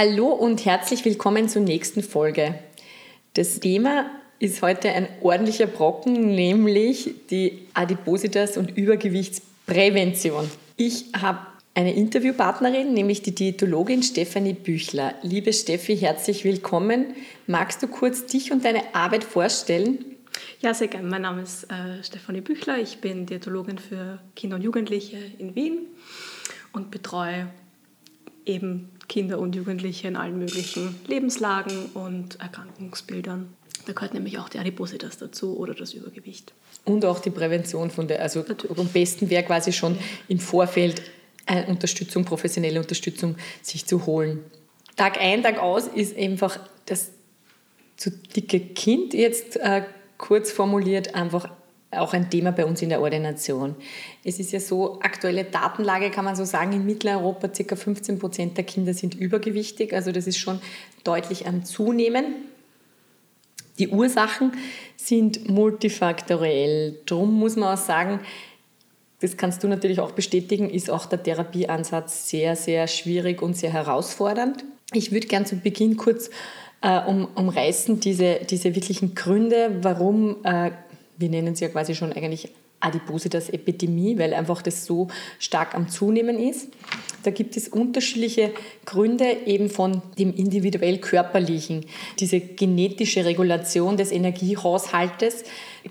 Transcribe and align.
Hallo 0.00 0.28
und 0.28 0.64
herzlich 0.64 1.04
willkommen 1.04 1.48
zur 1.48 1.62
nächsten 1.62 2.04
Folge. 2.04 2.54
Das 3.34 3.58
Thema 3.58 4.08
ist 4.38 4.62
heute 4.62 4.90
ein 4.90 5.08
ordentlicher 5.22 5.66
Brocken, 5.66 6.36
nämlich 6.36 7.14
die 7.32 7.66
Adipositas 7.74 8.56
und 8.56 8.76
Übergewichtsprävention. 8.76 10.48
Ich 10.76 11.06
habe 11.20 11.40
eine 11.74 11.94
Interviewpartnerin, 11.94 12.94
nämlich 12.94 13.22
die 13.22 13.34
Diätologin 13.34 14.04
Stefanie 14.04 14.52
Büchler. 14.52 15.14
Liebe 15.22 15.52
Steffi, 15.52 15.96
herzlich 15.96 16.44
willkommen. 16.44 17.16
Magst 17.48 17.82
du 17.82 17.88
kurz 17.88 18.24
dich 18.24 18.52
und 18.52 18.64
deine 18.64 18.94
Arbeit 18.94 19.24
vorstellen? 19.24 20.04
Ja, 20.60 20.74
sehr 20.74 20.86
gerne. 20.86 21.08
Mein 21.08 21.22
Name 21.22 21.42
ist 21.42 21.64
äh, 21.72 22.04
Stefanie 22.04 22.40
Büchler. 22.40 22.78
Ich 22.78 23.00
bin 23.00 23.26
Diätologin 23.26 23.78
für 23.78 24.20
Kinder 24.36 24.58
und 24.58 24.62
Jugendliche 24.62 25.18
in 25.40 25.56
Wien 25.56 25.88
und 26.72 26.92
betreue 26.92 27.48
eben 28.48 28.90
Kinder 29.08 29.38
und 29.38 29.54
Jugendliche 29.54 30.08
in 30.08 30.16
allen 30.16 30.38
möglichen 30.38 30.96
Lebenslagen 31.06 31.86
und 31.94 32.40
Erkrankungsbildern. 32.40 33.54
Da 33.86 33.92
gehört 33.92 34.14
nämlich 34.14 34.38
auch 34.38 34.48
die 34.48 34.58
Adipositas 34.58 35.18
dazu 35.18 35.56
oder 35.56 35.74
das 35.74 35.94
Übergewicht. 35.94 36.52
Und 36.84 37.04
auch 37.04 37.20
die 37.20 37.30
Prävention 37.30 37.90
von 37.90 38.08
der, 38.08 38.20
also 38.20 38.44
Natürlich. 38.46 38.78
am 38.78 38.88
besten 38.88 39.30
wäre 39.30 39.44
quasi 39.44 39.72
schon 39.72 39.96
im 40.28 40.38
Vorfeld 40.38 41.02
eine 41.46 41.66
Unterstützung, 41.66 42.24
professionelle 42.24 42.80
Unterstützung 42.80 43.36
sich 43.62 43.86
zu 43.86 44.04
holen. 44.06 44.40
Tag 44.96 45.20
ein, 45.20 45.42
Tag 45.42 45.58
aus 45.58 45.86
ist 45.86 46.16
einfach 46.16 46.58
das 46.86 47.10
zu 47.96 48.10
dicke 48.10 48.60
Kind 48.60 49.14
jetzt 49.14 49.56
äh, 49.56 49.82
kurz 50.18 50.50
formuliert 50.52 51.14
einfach 51.14 51.48
auch 51.90 52.12
ein 52.12 52.28
Thema 52.28 52.52
bei 52.52 52.66
uns 52.66 52.82
in 52.82 52.90
der 52.90 53.00
Ordination. 53.00 53.74
Es 54.24 54.38
ist 54.38 54.52
ja 54.52 54.60
so, 54.60 55.00
aktuelle 55.00 55.44
Datenlage 55.44 56.10
kann 56.10 56.24
man 56.24 56.36
so 56.36 56.44
sagen, 56.44 56.72
in 56.72 56.84
Mitteleuropa 56.84 57.48
ca. 57.48 57.76
15 57.76 58.18
Prozent 58.18 58.56
der 58.56 58.64
Kinder 58.64 58.92
sind 58.92 59.14
übergewichtig, 59.14 59.94
also 59.94 60.12
das 60.12 60.26
ist 60.26 60.38
schon 60.38 60.60
deutlich 61.04 61.46
am 61.46 61.64
Zunehmen. 61.64 62.34
Die 63.78 63.88
Ursachen 63.88 64.52
sind 64.96 65.48
multifaktoriell. 65.48 66.98
Darum 67.06 67.32
muss 67.34 67.56
man 67.56 67.74
auch 67.74 67.82
sagen, 67.82 68.20
das 69.20 69.36
kannst 69.36 69.62
du 69.62 69.68
natürlich 69.68 70.00
auch 70.00 70.12
bestätigen, 70.12 70.68
ist 70.68 70.90
auch 70.90 71.06
der 71.06 71.22
Therapieansatz 71.22 72.28
sehr, 72.28 72.54
sehr 72.54 72.86
schwierig 72.86 73.40
und 73.42 73.56
sehr 73.56 73.72
herausfordernd. 73.72 74.64
Ich 74.92 75.12
würde 75.12 75.26
gern 75.26 75.46
zu 75.46 75.56
Beginn 75.56 75.96
kurz 75.96 76.30
äh, 76.82 77.00
um, 77.00 77.28
umreißen, 77.34 78.00
diese, 78.00 78.40
diese 78.48 78.74
wirklichen 78.74 79.14
Gründe, 79.14 79.78
warum 79.82 80.36
äh, 80.44 80.70
wir 81.18 81.28
nennen 81.28 81.54
es 81.54 81.60
ja 81.60 81.68
quasi 81.68 81.94
schon 81.94 82.12
eigentlich 82.12 82.50
Adipositas-Epidemie, 82.80 84.18
weil 84.18 84.34
einfach 84.34 84.62
das 84.62 84.86
so 84.86 85.08
stark 85.38 85.74
am 85.74 85.88
Zunehmen 85.88 86.38
ist. 86.38 86.68
Da 87.24 87.32
gibt 87.32 87.56
es 87.56 87.68
unterschiedliche 87.68 88.52
Gründe 88.84 89.24
eben 89.46 89.68
von 89.68 90.02
dem 90.18 90.32
individuell 90.32 90.98
körperlichen, 90.98 91.84
diese 92.20 92.38
genetische 92.38 93.24
Regulation 93.24 93.96
des 93.96 94.12
Energiehaushaltes, 94.12 95.42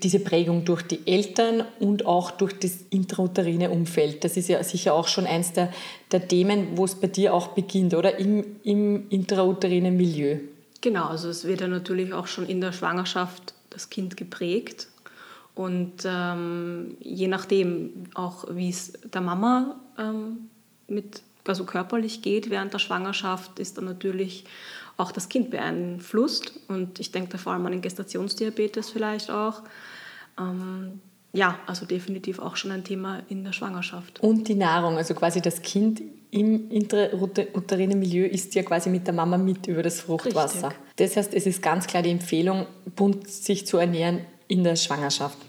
diese 0.02 0.20
Prägung 0.20 0.64
durch 0.64 0.82
die 0.82 1.00
Eltern 1.06 1.64
und 1.78 2.06
auch 2.06 2.30
durch 2.30 2.58
das 2.58 2.78
intrauterine 2.90 3.70
Umfeld. 3.70 4.24
Das 4.24 4.36
ist 4.36 4.48
ja 4.48 4.62
sicher 4.64 4.94
auch 4.94 5.08
schon 5.08 5.26
eins 5.26 5.52
der, 5.52 5.70
der 6.10 6.26
Themen, 6.26 6.68
wo 6.76 6.86
es 6.86 6.94
bei 6.94 7.08
dir 7.08 7.34
auch 7.34 7.48
beginnt, 7.48 7.92
oder? 7.92 8.18
Im, 8.18 8.44
im 8.64 9.10
intrauterinen 9.10 9.96
Milieu. 9.96 10.38
Genau, 10.80 11.08
also 11.08 11.28
es 11.28 11.44
wird 11.44 11.60
ja 11.60 11.68
natürlich 11.68 12.14
auch 12.14 12.26
schon 12.26 12.46
in 12.46 12.60
der 12.60 12.72
Schwangerschaft 12.72 13.52
das 13.70 13.90
Kind 13.90 14.16
geprägt 14.16 14.88
und 15.58 16.04
ähm, 16.04 16.96
je 17.00 17.26
nachdem 17.26 18.04
auch, 18.14 18.44
wie 18.48 18.68
es 18.68 18.92
der 19.12 19.20
Mama 19.20 19.74
ähm, 19.98 20.50
mit, 20.86 21.22
also 21.48 21.64
körperlich 21.64 22.22
geht 22.22 22.48
während 22.48 22.72
der 22.74 22.78
Schwangerschaft, 22.78 23.58
ist 23.58 23.76
dann 23.76 23.86
natürlich 23.86 24.44
auch 24.96 25.10
das 25.10 25.28
Kind 25.28 25.50
beeinflusst. 25.50 26.52
Und 26.68 27.00
ich 27.00 27.10
denke 27.10 27.30
da 27.30 27.38
vor 27.38 27.54
allem 27.54 27.66
an 27.66 27.72
den 27.72 27.80
Gestationsdiabetes 27.80 28.90
vielleicht 28.90 29.32
auch. 29.32 29.62
Ähm, 30.38 31.00
ja, 31.32 31.58
also 31.66 31.86
definitiv 31.86 32.38
auch 32.38 32.54
schon 32.54 32.70
ein 32.70 32.84
Thema 32.84 33.24
in 33.28 33.42
der 33.42 33.52
Schwangerschaft. 33.52 34.20
Und 34.20 34.46
die 34.46 34.54
Nahrung, 34.54 34.96
also 34.96 35.12
quasi 35.14 35.40
das 35.40 35.60
Kind 35.60 36.02
im 36.30 36.70
intrauterinen 36.70 37.98
Milieu 37.98 38.26
ist 38.26 38.54
ja 38.54 38.62
quasi 38.62 38.90
mit 38.90 39.08
der 39.08 39.14
Mama 39.14 39.36
mit 39.36 39.66
über 39.66 39.82
das 39.82 40.02
Fruchtwasser. 40.02 40.68
Richtig. 40.68 40.94
Das 40.94 41.16
heißt, 41.16 41.34
es 41.34 41.46
ist 41.46 41.60
ganz 41.60 41.88
klar 41.88 42.04
die 42.04 42.10
Empfehlung, 42.10 42.68
bunt 42.94 43.26
sich 43.26 43.66
zu 43.66 43.78
ernähren 43.78 44.20
in 44.46 44.62
der 44.62 44.76
Schwangerschaft. 44.76 45.47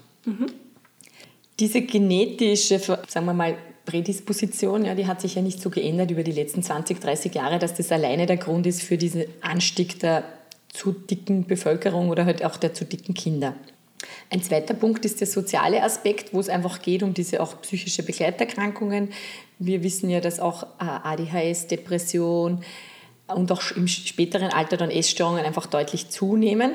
Diese 1.58 1.82
genetische, 1.82 2.78
sagen 2.78 3.26
wir 3.26 3.34
mal, 3.34 3.56
Prädisposition, 3.84 4.84
ja, 4.84 4.94
die 4.94 5.06
hat 5.06 5.20
sich 5.20 5.34
ja 5.34 5.42
nicht 5.42 5.60
so 5.60 5.68
geändert 5.68 6.10
über 6.10 6.22
die 6.22 6.32
letzten 6.32 6.62
20, 6.62 7.00
30 7.00 7.34
Jahre, 7.34 7.58
dass 7.58 7.74
das 7.74 7.90
alleine 7.90 8.26
der 8.26 8.36
Grund 8.36 8.66
ist 8.66 8.82
für 8.82 8.96
diesen 8.96 9.24
Anstieg 9.40 9.98
der 9.98 10.24
zu 10.72 10.92
dicken 10.92 11.46
Bevölkerung 11.46 12.08
oder 12.08 12.24
halt 12.24 12.44
auch 12.44 12.56
der 12.56 12.72
zu 12.74 12.84
dicken 12.84 13.14
Kinder. 13.14 13.56
Ein 14.30 14.42
zweiter 14.42 14.74
Punkt 14.74 15.04
ist 15.04 15.20
der 15.20 15.26
soziale 15.26 15.82
Aspekt, 15.82 16.32
wo 16.32 16.40
es 16.40 16.48
einfach 16.48 16.82
geht 16.82 17.02
um 17.02 17.14
diese 17.14 17.42
auch 17.42 17.60
psychische 17.62 18.02
Begleiterkrankungen. 18.02 19.10
Wir 19.58 19.82
wissen 19.82 20.08
ja, 20.08 20.20
dass 20.20 20.40
auch 20.40 20.62
äh, 20.62 20.66
ADHS, 20.78 21.66
Depression 21.66 22.62
und 23.26 23.52
auch 23.52 23.70
im 23.72 23.88
späteren 23.88 24.52
Alter 24.52 24.76
dann 24.76 24.90
Essstörungen 24.90 25.44
einfach 25.44 25.66
deutlich 25.66 26.08
zunehmen. 26.08 26.74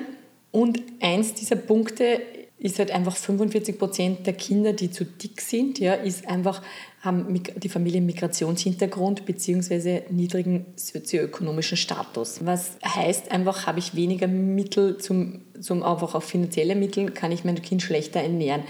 Und 0.52 0.82
eins 1.02 1.34
dieser 1.34 1.56
Punkte 1.56 2.22
ist 2.58 2.80
halt 2.80 2.92
einfach 2.92 3.16
45 3.16 3.78
Prozent 3.78 4.26
der 4.26 4.34
Kinder, 4.34 4.72
die 4.72 4.90
zu 4.90 5.04
dick 5.04 5.42
sind, 5.42 5.78
ja, 5.78 5.94
ist 5.94 6.28
einfach, 6.28 6.62
haben 7.02 7.42
die 7.58 7.70
Familie 7.70 8.02
Migrationshintergrund 8.02 9.26
bzw. 9.26 10.04
niedrigen 10.10 10.66
sozioökonomischen 10.76 11.78
Status. 11.78 12.46
Was 12.46 12.78
heißt 12.84 13.32
einfach, 13.32 13.68
habe 13.68 13.80
ich 13.80 13.96
weniger 13.96 14.28
Mittel 14.28 14.98
zum, 14.98 15.42
zum 15.60 15.84
einfach 15.84 16.16
auf 16.16 16.24
finanzielle 16.24 16.76
Mittel, 16.76 17.12
kann 17.12 17.32
ich 17.32 17.44
mein 17.44 17.62
Kind 17.62 17.82
schlechter 17.82 18.22
ernähren. 18.22 18.64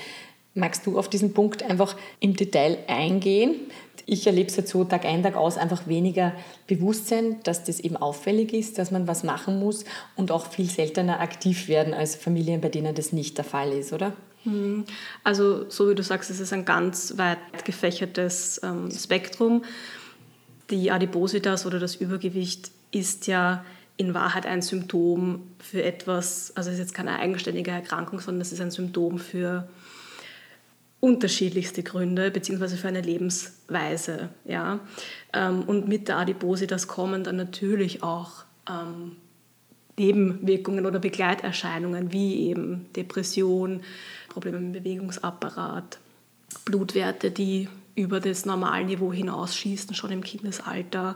Magst 0.55 0.87
du 0.87 0.97
auf 0.97 1.09
diesen 1.09 1.33
Punkt 1.33 1.63
einfach 1.63 1.95
im 2.19 2.35
Detail 2.35 2.79
eingehen? 2.87 3.55
Ich 4.05 4.27
erlebe 4.27 4.49
es 4.49 4.55
jetzt 4.55 4.71
so 4.71 4.83
Tag 4.83 5.05
ein, 5.05 5.23
Tag 5.23 5.35
aus 5.35 5.57
einfach 5.57 5.87
weniger 5.87 6.33
Bewusstsein, 6.67 7.37
dass 7.43 7.63
das 7.63 7.79
eben 7.79 7.97
auffällig 7.97 8.53
ist, 8.53 8.77
dass 8.77 8.91
man 8.91 9.07
was 9.07 9.23
machen 9.23 9.59
muss 9.59 9.83
und 10.15 10.31
auch 10.31 10.47
viel 10.51 10.69
seltener 10.69 11.19
aktiv 11.19 11.67
werden 11.67 11.93
als 11.93 12.15
Familien, 12.15 12.61
bei 12.61 12.69
denen 12.69 12.93
das 12.93 13.11
nicht 13.11 13.37
der 13.37 13.45
Fall 13.45 13.71
ist, 13.71 13.93
oder? 13.93 14.13
Hm. 14.43 14.85
Also 15.23 15.69
so 15.69 15.89
wie 15.89 15.95
du 15.95 16.03
sagst, 16.03 16.29
es 16.29 16.39
ist 16.39 16.53
ein 16.53 16.65
ganz 16.65 17.17
weit 17.17 17.65
gefächertes 17.65 18.61
ähm, 18.63 18.91
Spektrum. 18.91 19.63
Die 20.69 20.91
Adipositas 20.91 21.65
oder 21.65 21.79
das 21.79 21.95
Übergewicht 21.95 22.71
ist 22.91 23.27
ja 23.27 23.65
in 23.97 24.13
Wahrheit 24.13 24.45
ein 24.45 24.61
Symptom 24.61 25.43
für 25.59 25.83
etwas, 25.83 26.51
also 26.55 26.69
es 26.69 26.75
ist 26.75 26.79
jetzt 26.79 26.93
keine 26.93 27.17
eigenständige 27.17 27.71
Erkrankung, 27.71 28.19
sondern 28.19 28.41
es 28.41 28.51
ist 28.51 28.61
ein 28.61 28.71
Symptom 28.71 29.17
für 29.17 29.67
unterschiedlichste 30.99 31.83
Gründe 31.83 32.31
beziehungsweise 32.31 32.77
für 32.77 32.87
eine 32.87 33.01
Lebensweise. 33.01 34.29
Ja? 34.45 34.79
Ähm, 35.33 35.63
und 35.63 35.87
mit 35.87 36.07
der 36.07 36.17
Adipositas 36.17 36.87
kommen 36.87 37.23
dann 37.23 37.35
natürlich 37.35 38.01
auch 38.03 38.45
ähm, 38.69 39.17
Nebenwirkungen 39.97 40.85
oder 40.85 40.99
Begleiterscheinungen 40.99 42.11
wie 42.11 42.47
eben 42.49 42.87
Depression, 42.95 43.81
Probleme 44.29 44.57
im 44.57 44.71
Bewegungsapparat, 44.71 45.99
Blutwerte, 46.65 47.31
die 47.31 47.69
über 47.95 48.19
das 48.19 48.45
Normalniveau 48.45 49.13
hinausschießen, 49.13 49.95
schon 49.95 50.11
im 50.11 50.23
Kindesalter 50.23 51.15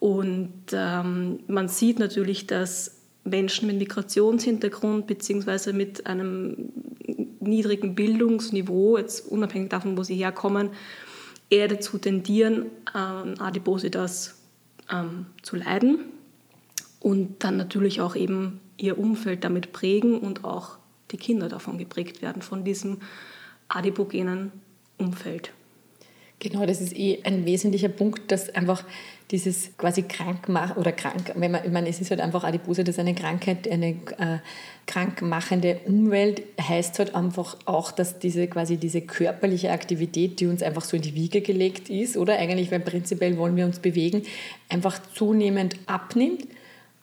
Und 0.00 0.52
ähm, 0.72 1.40
man 1.46 1.68
sieht 1.68 2.00
natürlich, 2.00 2.48
dass 2.48 3.02
Menschen 3.22 3.68
mit 3.68 3.78
Migrationshintergrund 3.78 5.06
bzw. 5.06 5.72
mit 5.72 6.06
einem 6.06 6.72
niedrigen 7.42 7.94
Bildungsniveau, 7.94 8.98
jetzt 8.98 9.26
unabhängig 9.26 9.70
davon, 9.70 9.96
wo 9.96 10.02
sie 10.02 10.16
herkommen, 10.16 10.70
eher 11.50 11.68
dazu 11.68 11.98
tendieren, 11.98 12.66
an 12.92 13.38
Adipositas 13.38 14.38
ähm, 14.90 15.26
zu 15.42 15.56
leiden 15.56 16.00
und 17.00 17.44
dann 17.44 17.56
natürlich 17.56 18.00
auch 18.00 18.16
eben 18.16 18.60
ihr 18.76 18.98
Umfeld 18.98 19.44
damit 19.44 19.72
prägen 19.72 20.18
und 20.18 20.44
auch 20.44 20.78
die 21.10 21.16
Kinder 21.16 21.48
davon 21.48 21.78
geprägt 21.78 22.22
werden, 22.22 22.42
von 22.42 22.64
diesem 22.64 22.98
adipogenen 23.68 24.52
Umfeld. 24.98 25.52
Genau, 26.42 26.66
das 26.66 26.80
ist 26.80 26.98
eh 26.98 27.20
ein 27.22 27.46
wesentlicher 27.46 27.88
Punkt, 27.88 28.32
dass 28.32 28.50
einfach 28.50 28.84
dieses 29.30 29.76
quasi 29.76 30.02
krank 30.02 30.48
machen 30.48 30.76
oder 30.76 30.90
krank, 30.90 31.32
wenn 31.36 31.52
man, 31.52 31.64
ich 31.64 31.70
meine, 31.70 31.88
es 31.88 32.00
ist 32.00 32.10
halt 32.10 32.20
einfach 32.20 32.42
Adipose, 32.42 32.82
das 32.82 32.96
ist 32.96 32.98
eine 32.98 33.14
Krankheit, 33.14 33.70
eine 33.70 33.90
äh, 33.90 34.38
krankmachende 34.88 35.78
Umwelt, 35.86 36.42
heißt 36.60 36.98
halt 36.98 37.14
einfach 37.14 37.58
auch, 37.64 37.92
dass 37.92 38.18
diese 38.18 38.48
quasi 38.48 38.76
diese 38.76 39.02
körperliche 39.02 39.70
Aktivität, 39.70 40.40
die 40.40 40.46
uns 40.46 40.64
einfach 40.64 40.82
so 40.82 40.96
in 40.96 41.02
die 41.02 41.14
Wiege 41.14 41.42
gelegt 41.42 41.88
ist, 41.88 42.16
oder? 42.16 42.36
Eigentlich, 42.36 42.72
weil 42.72 42.80
prinzipiell 42.80 43.36
wollen 43.38 43.54
wir 43.54 43.64
uns 43.64 43.78
bewegen, 43.78 44.22
einfach 44.68 45.00
zunehmend 45.14 45.76
abnimmt 45.86 46.48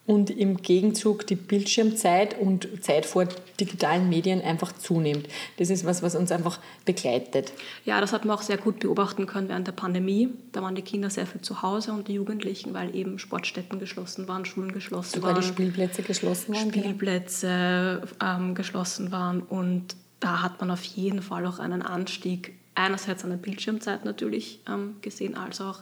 und 0.06 0.30
im 0.30 0.56
Gegenzug 0.56 1.26
die 1.26 1.36
Bildschirmzeit 1.36 2.38
und 2.38 2.68
Zeit 2.82 3.06
vor 3.06 3.26
digitalen 3.60 4.08
Medien 4.08 4.40
einfach 4.40 4.72
zunimmt. 4.72 5.28
Das 5.58 5.70
ist 5.70 5.84
was, 5.84 6.02
was 6.02 6.14
uns 6.14 6.32
einfach 6.32 6.58
begleitet. 6.84 7.52
Ja, 7.84 8.00
das 8.00 8.12
hat 8.12 8.24
man 8.24 8.36
auch 8.36 8.42
sehr 8.42 8.56
gut 8.56 8.80
beobachten 8.80 9.26
können 9.26 9.48
während 9.48 9.66
der 9.66 9.72
Pandemie. 9.72 10.30
Da 10.52 10.62
waren 10.62 10.74
die 10.74 10.82
Kinder 10.82 11.10
sehr 11.10 11.26
viel 11.26 11.42
zu 11.42 11.62
Hause 11.62 11.92
und 11.92 12.08
die 12.08 12.14
Jugendlichen, 12.14 12.74
weil 12.74 12.94
eben 12.96 13.18
Sportstätten 13.18 13.78
geschlossen 13.78 14.26
waren, 14.26 14.44
Schulen 14.44 14.72
geschlossen 14.72 15.14
Sogar 15.14 15.34
waren. 15.34 15.42
die 15.42 15.46
Spielplätze 15.46 16.02
geschlossen 16.02 16.54
waren. 16.54 16.70
Spielplätze 16.70 18.02
ähm, 18.22 18.54
geschlossen 18.54 19.12
waren 19.12 19.42
und 19.42 19.94
da 20.18 20.42
hat 20.42 20.60
man 20.60 20.70
auf 20.70 20.84
jeden 20.84 21.22
Fall 21.22 21.46
auch 21.46 21.58
einen 21.58 21.82
Anstieg 21.82 22.54
einerseits 22.74 23.24
an 23.24 23.30
der 23.30 23.36
Bildschirmzeit 23.36 24.04
natürlich 24.04 24.60
ähm, 24.68 24.96
gesehen, 25.02 25.36
als 25.36 25.60
auch 25.60 25.80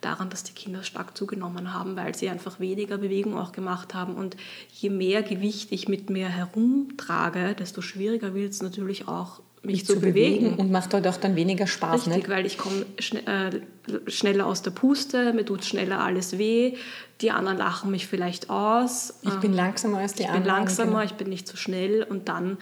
daran, 0.00 0.30
dass 0.30 0.44
die 0.44 0.52
Kinder 0.52 0.82
stark 0.82 1.16
zugenommen 1.16 1.74
haben, 1.74 1.96
weil 1.96 2.14
sie 2.14 2.28
einfach 2.28 2.60
weniger 2.60 2.98
Bewegung 2.98 3.36
auch 3.36 3.52
gemacht 3.52 3.94
haben. 3.94 4.14
Und 4.14 4.36
je 4.72 4.90
mehr 4.90 5.22
Gewicht 5.22 5.72
ich 5.72 5.88
mit 5.88 6.10
mir 6.10 6.28
herumtrage, 6.28 7.54
desto 7.54 7.82
schwieriger 7.82 8.34
wird 8.34 8.52
es 8.52 8.62
natürlich 8.62 9.08
auch, 9.08 9.40
mich, 9.62 9.72
mich 9.72 9.86
zu, 9.86 9.94
zu 9.94 10.00
bewegen. 10.00 10.44
bewegen. 10.44 10.60
Und 10.60 10.70
macht 10.70 10.92
dort 10.94 11.06
auch 11.06 11.16
dann 11.16 11.36
weniger 11.36 11.66
Spaß. 11.66 12.06
Richtig, 12.06 12.28
ne? 12.28 12.34
weil 12.34 12.46
ich 12.46 12.56
komme 12.56 12.86
schn 12.98 13.26
äh, 13.26 13.60
schneller 14.06 14.46
aus 14.46 14.62
der 14.62 14.70
Puste, 14.70 15.32
mir 15.32 15.44
tut 15.44 15.64
schneller 15.64 16.00
alles 16.00 16.38
weh, 16.38 16.76
die 17.20 17.30
anderen 17.30 17.58
lachen 17.58 17.90
mich 17.90 18.06
vielleicht 18.06 18.48
aus. 18.48 19.14
Ich 19.22 19.34
bin 19.40 19.52
langsamer 19.52 19.98
als 19.98 20.14
die 20.14 20.22
ich 20.22 20.28
anderen. 20.28 20.42
Ich 20.42 20.46
bin 20.46 20.56
langsamer, 20.56 20.90
genau. 20.90 21.02
ich 21.02 21.12
bin 21.12 21.28
nicht 21.28 21.46
so 21.46 21.56
schnell 21.56 22.04
und 22.04 22.28
dann 22.28 22.58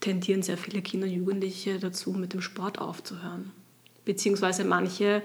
tendieren 0.00 0.42
sehr 0.42 0.56
viele 0.56 0.82
Kinder 0.82 1.06
und 1.06 1.12
Jugendliche 1.12 1.78
dazu, 1.78 2.12
mit 2.12 2.32
dem 2.32 2.40
Sport 2.40 2.78
aufzuhören. 2.78 3.50
Beziehungsweise 4.04 4.64
manche 4.64 5.22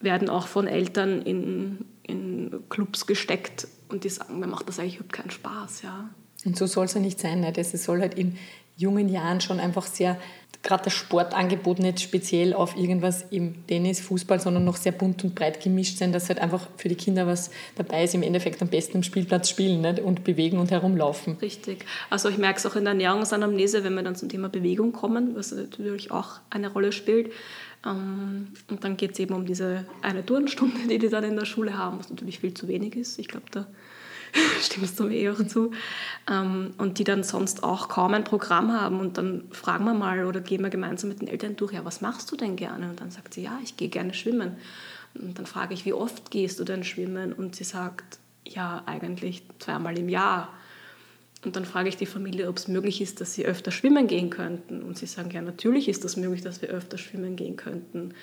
werden 0.00 0.28
auch 0.28 0.46
von 0.46 0.66
Eltern 0.66 1.22
in, 1.22 1.84
in 2.02 2.64
Clubs 2.68 3.06
gesteckt 3.06 3.66
und 3.88 4.04
die 4.04 4.08
sagen, 4.08 4.38
mir 4.38 4.46
macht 4.46 4.68
das 4.68 4.78
eigentlich 4.78 4.96
überhaupt 4.96 5.12
keinen 5.12 5.30
Spaß. 5.30 5.82
Ja. 5.82 6.10
Und 6.44 6.56
so 6.56 6.66
soll 6.66 6.84
es 6.86 6.94
ja 6.94 7.00
nicht 7.00 7.18
sein. 7.18 7.40
Ne? 7.40 7.52
Das 7.52 7.72
soll 7.72 8.00
halt 8.00 8.14
in 8.14 8.38
jungen 8.76 9.08
Jahren 9.08 9.40
schon 9.40 9.58
einfach 9.58 9.86
sehr, 9.86 10.16
gerade 10.62 10.84
das 10.84 10.92
Sportangebot 10.92 11.80
nicht 11.80 12.00
speziell 12.00 12.54
auf 12.54 12.76
irgendwas 12.76 13.24
im 13.30 13.66
Tennis, 13.66 14.00
Fußball, 14.00 14.40
sondern 14.40 14.64
noch 14.64 14.76
sehr 14.76 14.92
bunt 14.92 15.24
und 15.24 15.34
breit 15.34 15.60
gemischt 15.60 15.98
sein, 15.98 16.12
dass 16.12 16.28
halt 16.28 16.38
einfach 16.38 16.68
für 16.76 16.88
die 16.88 16.94
Kinder 16.94 17.26
was 17.26 17.50
dabei 17.74 18.04
ist, 18.04 18.14
im 18.14 18.22
Endeffekt 18.22 18.62
am 18.62 18.68
besten 18.68 18.98
am 18.98 19.02
Spielplatz 19.02 19.48
spielen 19.48 19.80
nicht? 19.80 19.98
und 20.00 20.22
bewegen 20.22 20.58
und 20.58 20.70
herumlaufen. 20.70 21.36
Richtig. 21.42 21.84
Also 22.08 22.28
ich 22.28 22.38
merke 22.38 22.58
es 22.58 22.66
auch 22.66 22.76
in 22.76 22.84
der 22.84 22.92
Ernährungsanamnese, 22.92 23.82
wenn 23.82 23.94
wir 23.94 24.02
dann 24.02 24.14
zum 24.14 24.28
Thema 24.28 24.48
Bewegung 24.48 24.92
kommen, 24.92 25.34
was 25.34 25.50
natürlich 25.50 26.12
auch 26.12 26.40
eine 26.50 26.68
Rolle 26.72 26.92
spielt, 26.92 27.32
und 27.84 28.48
dann 28.80 28.96
geht 28.96 29.12
es 29.12 29.18
eben 29.18 29.34
um 29.34 29.46
diese 29.46 29.84
eine 30.02 30.26
Turnstunde, 30.26 30.88
die 30.88 30.98
die 30.98 31.08
dann 31.08 31.24
in 31.24 31.36
der 31.36 31.44
Schule 31.44 31.78
haben, 31.78 31.98
was 31.98 32.10
natürlich 32.10 32.40
viel 32.40 32.52
zu 32.52 32.66
wenig 32.68 32.96
ist. 32.96 33.18
Ich 33.18 33.28
glaube, 33.28 33.46
da 33.50 33.66
stimmst 34.60 34.98
du 34.98 35.04
mir 35.04 35.14
eh 35.14 35.30
auch 35.30 35.46
zu. 35.46 35.70
Ähm, 36.28 36.74
und 36.78 36.98
die 36.98 37.04
dann 37.04 37.22
sonst 37.22 37.62
auch 37.62 37.88
kaum 37.88 38.14
ein 38.14 38.24
Programm 38.24 38.72
haben. 38.72 39.00
Und 39.00 39.18
dann 39.18 39.44
fragen 39.52 39.84
wir 39.84 39.94
mal 39.94 40.24
oder 40.24 40.40
gehen 40.40 40.62
wir 40.62 40.70
gemeinsam 40.70 41.08
mit 41.08 41.20
den 41.20 41.28
Eltern 41.28 41.56
durch, 41.56 41.72
ja, 41.72 41.84
was 41.84 42.00
machst 42.00 42.30
du 42.32 42.36
denn 42.36 42.56
gerne? 42.56 42.90
Und 42.90 43.00
dann 43.00 43.10
sagt 43.10 43.34
sie, 43.34 43.42
ja, 43.42 43.58
ich 43.62 43.76
gehe 43.76 43.88
gerne 43.88 44.14
schwimmen. 44.14 44.56
Und 45.14 45.38
dann 45.38 45.46
frage 45.46 45.74
ich, 45.74 45.84
wie 45.84 45.92
oft 45.92 46.30
gehst 46.30 46.60
du 46.60 46.64
denn 46.64 46.84
schwimmen? 46.84 47.32
Und 47.32 47.56
sie 47.56 47.64
sagt, 47.64 48.18
ja, 48.44 48.82
eigentlich 48.86 49.42
zweimal 49.58 49.98
im 49.98 50.08
Jahr. 50.08 50.52
Und 51.44 51.54
dann 51.54 51.64
frage 51.64 51.88
ich 51.88 51.96
die 51.96 52.06
Familie, 52.06 52.48
ob 52.48 52.56
es 52.56 52.66
möglich 52.66 53.00
ist, 53.00 53.20
dass 53.20 53.34
sie 53.34 53.46
öfter 53.46 53.70
schwimmen 53.70 54.06
gehen 54.08 54.30
könnten. 54.30 54.82
Und 54.82 54.98
sie 54.98 55.06
sagen, 55.06 55.30
ja, 55.30 55.40
natürlich 55.40 55.88
ist 55.88 56.04
das 56.04 56.16
möglich, 56.16 56.42
dass 56.42 56.62
wir 56.62 56.68
öfter 56.68 56.98
schwimmen 56.98 57.36
gehen 57.36 57.56
könnten. 57.56 58.14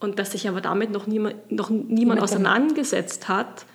Und 0.00 0.18
dass 0.18 0.32
sich 0.32 0.48
aber 0.48 0.60
damit 0.60 0.90
noch 0.90 1.06
niemand, 1.06 1.52
noch 1.52 1.70
niemand 1.70 2.20
auseinandergesetzt 2.20 3.28
hat, 3.28 3.66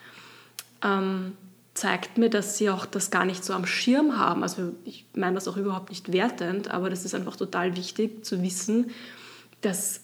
ähm, 0.83 1.33
zeigt 1.73 2.17
mir, 2.17 2.29
dass 2.29 2.57
sie 2.57 2.69
auch 2.69 2.85
das 2.87 3.11
gar 3.11 3.23
nicht 3.23 3.45
so 3.45 3.53
am 3.53 3.67
Schirm 3.67 4.17
haben. 4.17 4.41
Also 4.41 4.73
ich 4.83 5.05
meine 5.15 5.35
das 5.35 5.47
auch 5.47 5.57
überhaupt 5.57 5.89
nicht 5.89 6.11
wertend, 6.11 6.71
aber 6.71 6.89
das 6.89 7.05
ist 7.05 7.13
einfach 7.13 7.35
total 7.35 7.77
wichtig 7.77 8.25
zu 8.25 8.41
wissen, 8.41 8.89
dass 9.61 10.01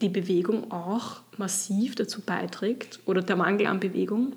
die 0.00 0.08
Bewegung 0.08 0.72
auch 0.72 1.20
massiv 1.38 1.94
dazu 1.94 2.20
beiträgt 2.20 2.98
oder 3.06 3.22
der 3.22 3.36
Mangel 3.36 3.68
an 3.68 3.78
Bewegung 3.78 4.34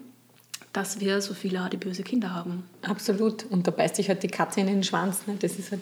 dass 0.76 1.00
wir 1.00 1.22
so 1.22 1.34
viele 1.34 1.62
adipöse 1.62 2.04
Kinder 2.04 2.34
haben. 2.34 2.64
Absolut. 2.82 3.46
Und 3.50 3.66
da 3.66 3.72
beißt 3.72 3.96
sich 3.96 4.10
halt 4.10 4.24
die 4.24 4.28
Katze 4.28 4.60
in 4.60 4.68
den 4.68 4.84
Schwanz. 4.84 5.26
Ne? 5.26 5.36
Das 5.40 5.58
ist 5.58 5.72
halt 5.72 5.82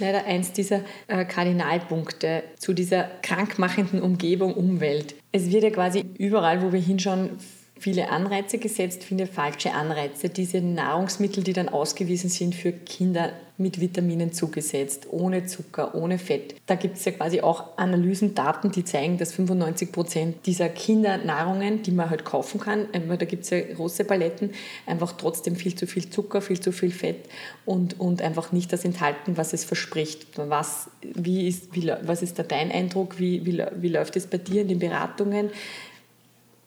leider 0.00 0.24
eins 0.24 0.52
dieser 0.52 0.80
äh, 1.06 1.24
Kardinalpunkte 1.24 2.42
zu 2.58 2.72
dieser 2.72 3.04
krankmachenden 3.22 4.02
Umgebung, 4.02 4.54
Umwelt. 4.54 5.14
Es 5.30 5.50
wird 5.50 5.62
ja 5.62 5.70
quasi 5.70 6.04
überall, 6.18 6.62
wo 6.62 6.72
wir 6.72 6.80
hinschauen, 6.80 7.30
viele 7.84 8.08
Anreize 8.08 8.56
gesetzt, 8.56 9.04
finde 9.04 9.26
falsche 9.26 9.74
Anreize. 9.74 10.30
Diese 10.30 10.62
Nahrungsmittel, 10.62 11.44
die 11.44 11.52
dann 11.52 11.68
ausgewiesen 11.68 12.30
sind 12.30 12.54
für 12.54 12.72
Kinder 12.72 13.34
mit 13.56 13.80
Vitaminen 13.80 14.32
zugesetzt, 14.32 15.06
ohne 15.10 15.46
Zucker, 15.46 15.94
ohne 15.94 16.18
Fett. 16.18 16.56
Da 16.66 16.74
gibt 16.74 16.96
es 16.96 17.04
ja 17.04 17.12
quasi 17.12 17.40
auch 17.40 17.76
Analysen, 17.76 18.34
Daten, 18.34 18.72
die 18.72 18.84
zeigen, 18.84 19.16
dass 19.16 19.32
95 19.32 19.92
Prozent 19.92 20.46
dieser 20.46 20.68
Kindernahrungen, 20.68 21.82
die 21.82 21.92
man 21.92 22.10
halt 22.10 22.24
kaufen 22.24 22.58
kann, 22.58 22.88
weil 23.06 23.16
da 23.16 23.26
gibt 23.26 23.44
es 23.44 23.50
ja 23.50 23.60
große 23.60 24.04
Paletten, 24.06 24.50
einfach 24.86 25.12
trotzdem 25.12 25.54
viel 25.54 25.74
zu 25.74 25.86
viel 25.86 26.08
Zucker, 26.10 26.40
viel 26.40 26.58
zu 26.58 26.72
viel 26.72 26.90
Fett 26.90 27.28
und, 27.64 28.00
und 28.00 28.22
einfach 28.22 28.50
nicht 28.50 28.72
das 28.72 28.84
enthalten, 28.84 29.36
was 29.36 29.52
es 29.52 29.64
verspricht. 29.64 30.26
Was, 30.36 30.88
wie 31.02 31.46
ist, 31.46 31.76
wie, 31.76 31.92
was 32.02 32.22
ist 32.22 32.38
da 32.38 32.42
dein 32.42 32.72
Eindruck? 32.72 33.20
Wie, 33.20 33.46
wie, 33.46 33.62
wie 33.76 33.88
läuft 33.88 34.16
es 34.16 34.26
bei 34.26 34.38
dir 34.38 34.62
in 34.62 34.68
den 34.68 34.80
Beratungen? 34.80 35.50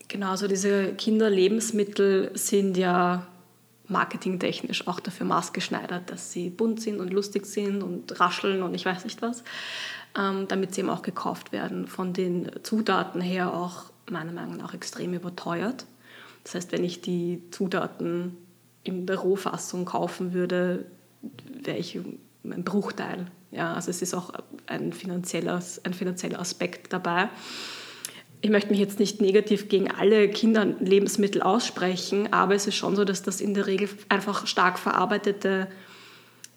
Genau, 0.07 0.29
also 0.29 0.47
diese 0.47 0.93
Kinderlebensmittel 0.93 2.31
sind 2.33 2.77
ja 2.77 3.27
marketingtechnisch 3.87 4.87
auch 4.87 4.99
dafür 4.99 5.25
maßgeschneidert, 5.25 6.09
dass 6.09 6.31
sie 6.31 6.49
bunt 6.49 6.81
sind 6.81 6.99
und 6.99 7.11
lustig 7.11 7.45
sind 7.45 7.83
und 7.83 8.19
rascheln 8.19 8.61
und 8.63 8.73
ich 8.73 8.85
weiß 8.85 9.03
nicht 9.03 9.21
was, 9.21 9.43
ähm, 10.17 10.47
damit 10.47 10.73
sie 10.73 10.81
eben 10.81 10.89
auch 10.89 11.01
gekauft 11.01 11.51
werden. 11.51 11.87
Von 11.87 12.13
den 12.13 12.49
Zutaten 12.63 13.21
her 13.21 13.53
auch 13.53 13.85
meiner 14.09 14.31
Meinung 14.31 14.57
nach 14.57 14.73
extrem 14.73 15.13
überteuert. 15.13 15.85
Das 16.43 16.55
heißt, 16.55 16.71
wenn 16.71 16.83
ich 16.83 17.01
die 17.01 17.43
Zutaten 17.51 18.37
in 18.83 19.05
der 19.05 19.17
Rohfassung 19.17 19.83
kaufen 19.83 20.33
würde, 20.33 20.85
wäre 21.61 21.77
ich 21.77 21.99
ein 22.43 22.63
Bruchteil. 22.63 23.27
Ja, 23.51 23.73
also 23.73 23.89
es 23.89 24.01
ist 24.01 24.13
auch 24.13 24.31
ein 24.65 24.93
finanzieller, 24.93 25.61
ein 25.83 25.93
finanzieller 25.93 26.39
Aspekt 26.39 26.93
dabei 26.93 27.29
ich 28.41 28.49
möchte 28.49 28.69
mich 28.69 28.79
jetzt 28.79 28.99
nicht 28.99 29.19
negativ 29.19 29.67
gegen 29.67 29.89
alle 29.89 30.29
Kinderlebensmittel 30.29 31.41
aussprechen, 31.41 32.31
aber 32.31 32.55
es 32.55 32.67
ist 32.67 32.75
schon 32.75 32.95
so, 32.95 33.03
dass 33.03 33.23
das 33.23 33.41
in 33.41 33.53
der 33.53 33.67
Regel 33.67 33.89
einfach 34.09 34.45
stark 34.45 34.77
verarbeitete 34.77 35.67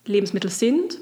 Lebensmittel 0.04 0.50
sind 0.50 0.98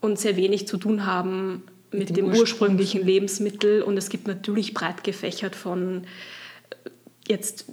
und 0.00 0.18
sehr 0.18 0.36
wenig 0.36 0.68
zu 0.68 0.76
tun 0.76 1.06
haben 1.06 1.64
mit, 1.90 2.10
mit 2.10 2.16
dem, 2.16 2.30
dem 2.30 2.38
ursprünglichen 2.38 3.04
Lebensmittel. 3.04 3.82
Und 3.82 3.96
es 3.96 4.08
gibt 4.08 4.26
natürlich 4.28 4.74
breit 4.74 5.02
gefächert 5.02 5.56
von 5.56 6.04
äh, 6.04 6.90
jetzt 7.28 7.66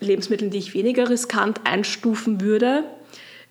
Lebensmitteln, 0.00 0.50
die 0.50 0.58
ich 0.58 0.74
weniger 0.74 1.08
riskant 1.08 1.60
einstufen 1.64 2.42
würde, 2.42 2.84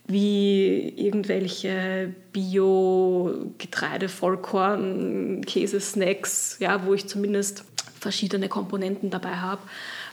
wie 0.08 0.94
irgendwelche 0.96 2.14
Bio-Getreide, 2.32 4.08
Vollkorn, 4.08 5.42
Käsesnacks, 5.46 6.58
ja, 6.60 6.86
wo 6.86 6.94
ich 6.94 7.08
zumindest 7.08 7.66
verschiedene 8.06 8.50
Komponenten 8.50 9.10
dabei 9.10 9.38
habe, 9.38 9.64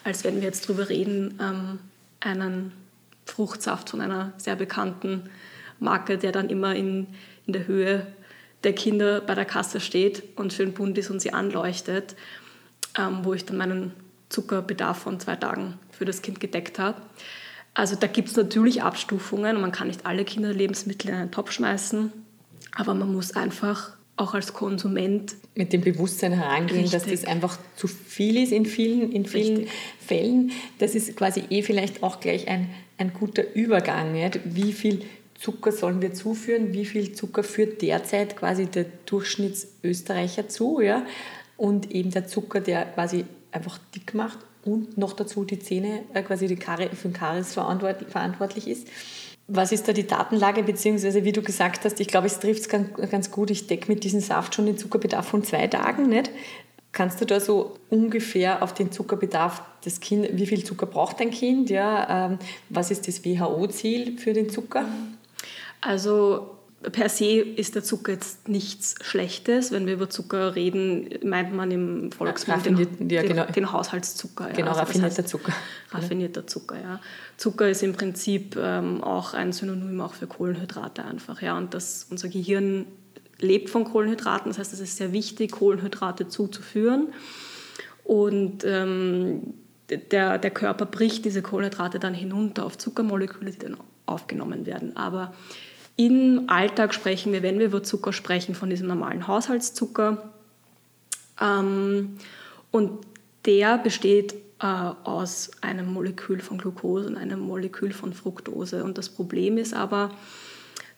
als 0.02 0.24
wenn 0.24 0.36
wir 0.36 0.44
jetzt 0.44 0.66
darüber 0.66 0.88
reden, 0.88 1.38
ähm, 1.42 1.78
einen 2.20 2.72
Fruchtsaft 3.26 3.90
von 3.90 4.00
einer 4.00 4.32
sehr 4.38 4.56
bekannten 4.56 5.28
Marke, 5.78 6.16
der 6.16 6.32
dann 6.32 6.48
immer 6.48 6.74
in, 6.74 7.06
in 7.46 7.52
der 7.52 7.66
Höhe 7.66 8.06
der 8.64 8.72
Kinder 8.72 9.20
bei 9.20 9.34
der 9.34 9.44
Kasse 9.44 9.78
steht 9.78 10.22
und 10.36 10.54
schön 10.54 10.72
bunt 10.72 10.96
ist 10.96 11.10
und 11.10 11.20
sie 11.20 11.34
anleuchtet, 11.34 12.16
ähm, 12.98 13.18
wo 13.24 13.34
ich 13.34 13.44
dann 13.44 13.58
meinen 13.58 13.92
Zuckerbedarf 14.30 14.96
von 14.96 15.20
zwei 15.20 15.36
Tagen 15.36 15.78
für 15.90 16.06
das 16.06 16.22
Kind 16.22 16.40
gedeckt 16.40 16.78
hat. 16.78 16.96
Also 17.74 17.94
da 17.94 18.06
gibt 18.06 18.28
es 18.28 18.36
natürlich 18.36 18.82
Abstufungen. 18.82 19.60
Man 19.60 19.72
kann 19.72 19.88
nicht 19.88 20.06
alle 20.06 20.24
Kinderlebensmittel 20.24 21.10
in 21.10 21.16
einen 21.16 21.30
Topf 21.30 21.52
schmeißen, 21.52 22.10
aber 22.74 22.94
man 22.94 23.12
muss 23.12 23.36
einfach 23.36 23.98
auch 24.16 24.34
als 24.34 24.52
Konsument 24.52 25.34
mit 25.54 25.72
dem 25.72 25.80
Bewusstsein 25.80 26.32
herangehen, 26.32 26.82
Richtig. 26.82 26.92
dass 26.92 27.10
das 27.10 27.24
einfach 27.24 27.58
zu 27.76 27.86
viel 27.88 28.42
ist 28.42 28.52
in 28.52 28.66
vielen, 28.66 29.10
in 29.12 29.24
vielen 29.24 29.68
Fällen. 29.98 30.52
Das 30.78 30.94
ist 30.94 31.16
quasi 31.16 31.44
eh 31.50 31.62
vielleicht 31.62 32.02
auch 32.02 32.20
gleich 32.20 32.48
ein, 32.48 32.68
ein 32.98 33.12
guter 33.12 33.54
Übergang. 33.54 34.12
Nicht? 34.12 34.40
Wie 34.44 34.72
viel 34.72 35.02
Zucker 35.38 35.72
sollen 35.72 36.02
wir 36.02 36.12
zuführen? 36.12 36.72
Wie 36.72 36.84
viel 36.84 37.12
Zucker 37.12 37.42
führt 37.42 37.82
derzeit 37.82 38.36
quasi 38.36 38.66
der 38.66 38.86
Durchschnittsösterreicher 39.06 40.48
zu? 40.48 40.80
Ja? 40.80 41.06
Und 41.56 41.90
eben 41.90 42.10
der 42.10 42.26
Zucker, 42.26 42.60
der 42.60 42.84
quasi 42.84 43.24
einfach 43.50 43.78
dick 43.94 44.14
macht 44.14 44.38
und 44.64 44.96
noch 44.98 45.14
dazu 45.14 45.44
die 45.44 45.58
Zähne, 45.58 46.04
äh, 46.14 46.22
quasi 46.22 46.46
die 46.46 46.56
Kare, 46.56 46.90
für 46.90 47.08
den 47.08 47.14
Karies 47.14 47.54
verantwortlich 47.54 48.68
ist. 48.68 48.88
Was 49.54 49.70
ist 49.70 49.86
da 49.86 49.92
die 49.92 50.06
Datenlage, 50.06 50.62
beziehungsweise 50.62 51.24
wie 51.24 51.32
du 51.32 51.42
gesagt 51.42 51.84
hast, 51.84 52.00
ich 52.00 52.08
glaube, 52.08 52.26
es 52.26 52.40
trifft 52.40 52.62
es 52.62 52.68
ganz, 52.70 52.88
ganz 53.10 53.30
gut, 53.30 53.50
ich 53.50 53.66
decke 53.66 53.92
mit 53.92 54.02
diesem 54.02 54.20
Saft 54.20 54.54
schon 54.54 54.64
den 54.64 54.78
Zuckerbedarf 54.78 55.26
von 55.26 55.44
zwei 55.44 55.66
Tagen, 55.66 56.08
nicht? 56.08 56.30
Kannst 56.92 57.20
du 57.20 57.26
da 57.26 57.38
so 57.38 57.74
ungefähr 57.90 58.62
auf 58.62 58.72
den 58.72 58.92
Zuckerbedarf 58.92 59.62
des 59.84 60.00
Kindes, 60.00 60.30
wie 60.34 60.46
viel 60.46 60.64
Zucker 60.64 60.86
braucht 60.86 61.20
ein 61.20 61.30
Kind, 61.30 61.68
ja? 61.68 62.28
Ähm, 62.30 62.38
was 62.70 62.90
ist 62.90 63.06
das 63.06 63.26
WHO-Ziel 63.26 64.18
für 64.18 64.32
den 64.32 64.48
Zucker? 64.48 64.86
Also 65.82 66.51
per 66.90 67.08
se 67.08 67.40
ist 67.40 67.74
der 67.74 67.84
Zucker 67.84 68.12
jetzt 68.12 68.48
nichts 68.48 68.96
Schlechtes. 69.02 69.70
Wenn 69.70 69.86
wir 69.86 69.94
über 69.94 70.10
Zucker 70.10 70.54
reden, 70.56 71.08
meint 71.24 71.54
man 71.54 71.70
im 71.70 72.12
Volksmund 72.12 72.66
den, 72.66 73.08
ja, 73.08 73.22
genau. 73.22 73.44
den, 73.44 73.52
den, 73.52 73.72
Haushaltszucker. 73.72 74.48
Genau, 74.50 74.70
also 74.70 74.80
raffinierter 74.80 75.24
Zucker. 75.24 75.52
Raffinierter 75.90 76.46
Zucker, 76.46 76.76
ja. 76.80 77.00
Zucker 77.36 77.68
ist 77.68 77.82
im 77.82 77.92
Prinzip 77.92 78.56
ähm, 78.56 79.02
auch 79.02 79.34
ein 79.34 79.52
Synonym 79.52 80.00
auch 80.00 80.14
für 80.14 80.26
Kohlenhydrate 80.26 81.04
einfach. 81.04 81.40
Ja. 81.40 81.56
Und 81.56 81.74
das, 81.74 82.06
unser 82.10 82.28
Gehirn 82.28 82.86
lebt 83.38 83.70
von 83.70 83.84
Kohlenhydraten. 83.84 84.50
Das 84.50 84.58
heißt, 84.58 84.72
es 84.72 84.80
ist 84.80 84.96
sehr 84.96 85.12
wichtig, 85.12 85.52
Kohlenhydrate 85.52 86.28
zuzuführen. 86.28 87.12
Und 88.04 88.64
ähm, 88.64 89.54
der, 89.88 90.38
der 90.38 90.50
Körper 90.50 90.86
bricht 90.86 91.24
diese 91.24 91.42
Kohlenhydrate 91.42 91.98
dann 91.98 92.14
hinunter 92.14 92.64
auf 92.64 92.78
Zuckermoleküle, 92.78 93.50
die 93.50 93.58
dann 93.58 93.76
aufgenommen 94.06 94.66
werden. 94.66 94.96
Aber 94.96 95.32
im 96.06 96.44
Alltag 96.48 96.94
sprechen 96.94 97.32
wir, 97.32 97.42
wenn 97.42 97.58
wir 97.58 97.66
über 97.66 97.82
Zucker 97.82 98.12
sprechen, 98.12 98.54
von 98.54 98.70
diesem 98.70 98.88
normalen 98.88 99.28
Haushaltszucker. 99.28 100.32
Ähm, 101.40 102.18
und 102.70 103.06
der 103.44 103.78
besteht 103.78 104.34
äh, 104.60 104.66
aus 104.66 105.50
einem 105.60 105.92
Molekül 105.92 106.40
von 106.40 106.58
Glucose 106.58 107.06
und 107.06 107.16
einem 107.16 107.40
Molekül 107.40 107.92
von 107.92 108.12
Fructose. 108.14 108.82
Und 108.82 108.98
das 108.98 109.10
Problem 109.10 109.58
ist 109.58 109.74
aber, 109.74 110.10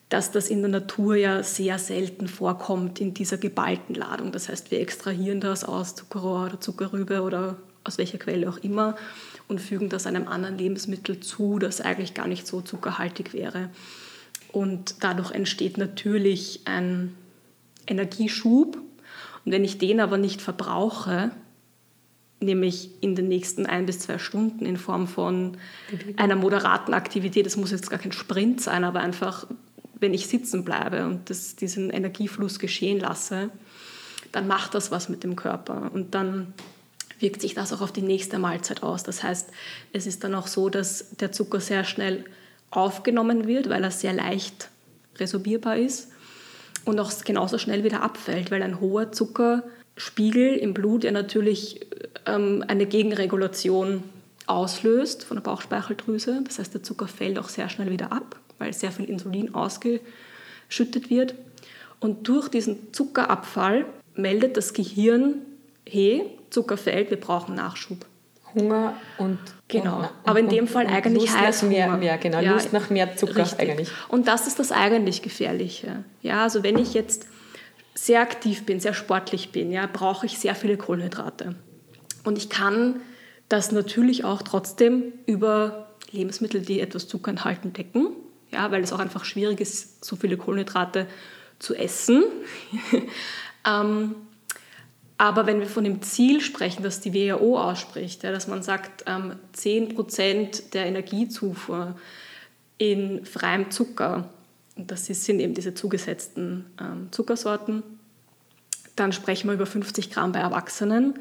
dass 0.09 0.31
das 0.31 0.49
in 0.49 0.61
der 0.61 0.71
Natur 0.71 1.17
ja 1.17 1.43
sehr 1.43 1.79
selten 1.79 2.29
vorkommt 2.29 3.01
in 3.01 3.13
dieser 3.13 3.37
geballten 3.37 3.95
Ladung. 3.95 4.33
Das 4.33 4.49
heißt, 4.49 4.71
wir 4.71 4.81
extrahieren 4.81 5.41
das 5.41 5.65
aus 5.65 5.97
Zuckerrohr 5.97 6.47
oder 6.47 6.61
Zuckerrübe 6.61 7.23
oder 7.23 7.57
aus 7.83 7.99
welcher 7.99 8.19
Quelle 8.19 8.49
auch 8.49 8.59
immer 8.59 8.97
und 9.49 9.61
fügen 9.61 9.91
das 9.91 10.07
einem 10.07 10.29
anderen 10.29 10.57
Lebensmittel 10.57 11.21
zu, 11.21 11.59
das 11.59 11.83
eigentlich 11.83 12.15
gar 12.15 12.27
nicht 12.27 12.47
so 12.47 12.63
zuckerhaltig 12.63 13.35
wäre. 13.35 13.69
Und 14.55 14.97
dadurch 15.01 15.33
entsteht 15.33 15.79
natürlich 15.79 16.61
ein 16.65 17.13
Energieschub. 17.89 18.77
Und 19.45 19.53
wenn 19.53 19.65
ich 19.65 19.79
den 19.79 19.99
aber 19.99 20.17
nicht 20.17 20.41
verbrauche, 20.41 21.33
nämlich 22.39 22.91
in 23.01 23.17
den 23.17 23.27
nächsten 23.27 23.67
ein 23.67 23.85
bis 23.85 23.99
zwei 23.99 24.19
Stunden 24.19 24.65
in 24.65 24.77
Form 24.77 25.09
von 25.09 25.57
einer 26.17 26.37
moderaten 26.37 26.95
Aktivität, 26.95 27.47
das 27.47 27.57
muss 27.57 27.73
jetzt 27.73 27.91
gar 27.91 27.99
kein 27.99 28.13
Sprint 28.13 28.61
sein, 28.61 28.85
aber 28.85 29.01
einfach, 29.01 29.49
wenn 29.99 30.15
ich 30.15 30.29
sitzen 30.29 30.65
bleibe 30.65 31.05
und 31.07 31.31
das, 31.31 31.57
diesen 31.57 31.91
Energiefluss 31.91 32.61
geschehen 32.61 33.01
lasse, 33.01 33.51
dann 34.31 34.47
macht 34.47 34.75
das 34.75 34.93
was 34.93 35.09
mit 35.09 35.25
dem 35.25 35.35
Körper. 35.35 35.91
Und 35.93 36.15
dann 36.15 36.55
wirkt 37.19 37.41
sich 37.41 37.55
das 37.55 37.73
auch 37.73 37.81
auf 37.81 37.93
die 37.93 38.03
nächste 38.03 38.39
Mahlzeit 38.39 38.85
aus. 38.85 39.03
Das 39.03 39.25
heißt, 39.25 39.49
es 39.93 40.07
ist 40.07 40.23
dann 40.23 40.37
auch 40.37 40.47
so, 40.47 40.69
dass 40.69 41.11
der 41.17 41.33
Zucker 41.33 41.59
sehr 41.59 41.83
schnell 41.83 42.25
aufgenommen 42.71 43.47
wird, 43.47 43.69
weil 43.69 43.85
er 43.85 43.91
sehr 43.91 44.13
leicht 44.13 44.69
resorbierbar 45.19 45.77
ist 45.77 46.09
und 46.85 46.99
auch 46.99 47.13
genauso 47.25 47.59
schnell 47.59 47.85
wieder 47.85 48.03
abfällt, 48.03 48.51
weil 48.51 48.63
ein 48.63 48.81
hoher 48.81 49.13
Zuckerspiegel 49.13 50.57
im 50.57 50.75
Blut 50.75 51.05
ja 51.05 51.13
natürlich 51.13 51.87
ähm, 52.27 52.65
eine 52.67 52.87
Gegenregulation 52.87 54.03
auslöst 54.47 55.25
von 55.25 55.37
der 55.37 55.43
Bauchspeicheldrüse. 55.43 56.43
Das 56.45 56.59
heißt, 56.59 56.75
der 56.75 56.83
Zucker 56.83 57.09
fällt 57.09 57.39
auch 57.39 57.49
sehr 57.49 57.69
schnell 57.69 57.91
wieder 57.91 58.13
ab, 58.13 58.37
weil 58.59 58.73
sehr 58.73 58.93
viel 58.93 59.07
Insulin 59.07 59.55
ausgeschüttet 59.55 61.11
wird. 61.11 61.35
Und 62.01 62.29
durch 62.29 62.49
diesen 62.49 62.93
Zuckerabfall 62.93 63.87
meldet 64.15 64.57
das 64.57 64.75
Gehirn, 64.75 65.37
hey, 65.89 66.25
Zucker 66.51 66.77
fällt, 66.77 67.11
wir 67.11 67.19
brauchen 67.19 67.55
Nachschub. 67.55 68.05
Hunger 68.55 68.95
und 69.19 69.39
genau. 69.69 69.99
Und, 69.99 70.11
aber 70.25 70.41
in 70.41 70.49
dem 70.49 70.67
Fall 70.67 70.87
eigentlich 70.87 71.31
Lust 71.31 71.63
nach 71.63 71.63
mehr, 71.63 71.97
mehr, 71.97 72.19
genau, 72.19 72.41
ja, 72.41 72.53
Lust 72.53 72.73
nach 72.73 72.91
mehr 72.91 73.17
Zucker 73.17 73.43
richtig. 73.43 73.71
eigentlich. 73.71 73.89
Und 74.09 74.29
das 74.29 74.47
ist 74.47 74.59
das 74.59 74.73
eigentlich 74.73 75.23
Gefährliche. 75.23 76.05
Ja, 76.23 76.43
also 76.43 76.63
wenn 76.63 76.79
ich 76.79 76.95
jetzt 76.95 77.27
sehr 77.95 78.21
aktiv 78.21 78.67
bin, 78.67 78.81
sehr 78.81 78.95
sportlich 78.95 79.53
bin, 79.53 79.71
ja, 79.71 79.89
brauche 79.91 80.27
ich 80.27 80.39
sehr 80.39 80.55
viele 80.55 80.77
Kohlenhydrate. 80.77 81.55
Und 82.25 82.39
ich 82.39 82.49
kann 82.49 83.01
das 83.49 83.73
natürlich 83.73 84.25
auch 84.25 84.43
trotzdem 84.43 85.13
über 85.27 85.89
Lebensmittel, 86.11 86.63
die 86.63 86.81
etwas 86.81 87.09
Zucker 87.09 87.31
enthalten, 87.31 87.73
decken, 87.73 88.09
ja, 88.51 88.71
weil 88.71 88.83
es 88.83 88.93
auch 88.93 88.99
einfach 88.99 89.25
schwierig 89.25 89.61
ist, 89.61 90.05
so 90.05 90.17
viele 90.17 90.37
Kohlenhydrate 90.37 91.07
zu 91.59 91.75
essen. 91.75 92.25
ähm, 93.67 94.15
aber 95.17 95.47
wenn 95.47 95.61
wir 95.61 95.67
von 95.67 95.85
dem 95.85 96.03
Ziel 96.03 96.41
sprechen, 96.41 96.83
das 96.83 97.01
die 97.01 97.15
WHO 97.15 97.59
ausspricht, 97.59 98.23
ja, 98.25 98.33
dass 98.33 98.49
man 98.49 98.63
sagt, 98.63 99.05
ähm, 99.07 99.35
10% 99.55 100.71
der 100.73 100.87
Energiezufuhr 100.87 101.97
in 102.79 103.25
freiem 103.25 103.71
Zucker, 103.71 104.29
und 104.77 104.91
das 104.91 105.07
sind 105.07 105.39
eben 105.39 105.55
diese 105.55 105.75
zugesetzten 105.75 106.67
ähm, 106.81 107.09
Zuckersorten, 107.13 107.85
dann 108.97 109.13
sprechen 109.13 109.49
wir 109.49 109.55
über 109.55 109.67
50 109.67 110.11
Gramm 110.11 110.33
bei 110.33 110.41
Erwachsenen 110.41 111.15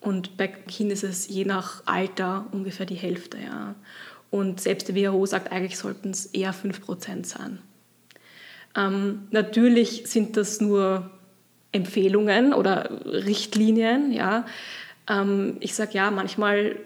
und 0.00 0.36
bei 0.36 0.48
Kindern 0.48 0.94
ist 0.94 1.04
es 1.04 1.28
je 1.28 1.44
nach 1.44 1.82
Alter 1.86 2.46
ungefähr 2.52 2.86
die 2.86 2.94
Hälfte. 2.94 3.38
Ja. 3.38 3.74
Und 4.30 4.60
selbst 4.60 4.88
die 4.88 4.94
WHO 4.94 5.26
sagt, 5.26 5.52
eigentlich 5.52 5.78
sollten 5.78 6.10
es 6.10 6.26
eher 6.26 6.54
5% 6.54 7.26
sein. 7.26 7.58
Ähm, 8.76 9.26
natürlich 9.30 10.04
sind 10.06 10.36
das 10.36 10.60
nur 10.60 11.10
Empfehlungen 11.72 12.54
oder 12.54 12.90
Richtlinien. 13.04 14.12
Ja. 14.12 14.46
Ähm, 15.08 15.56
ich 15.60 15.74
sage 15.74 15.92
ja, 15.94 16.10
manchmal 16.10 16.76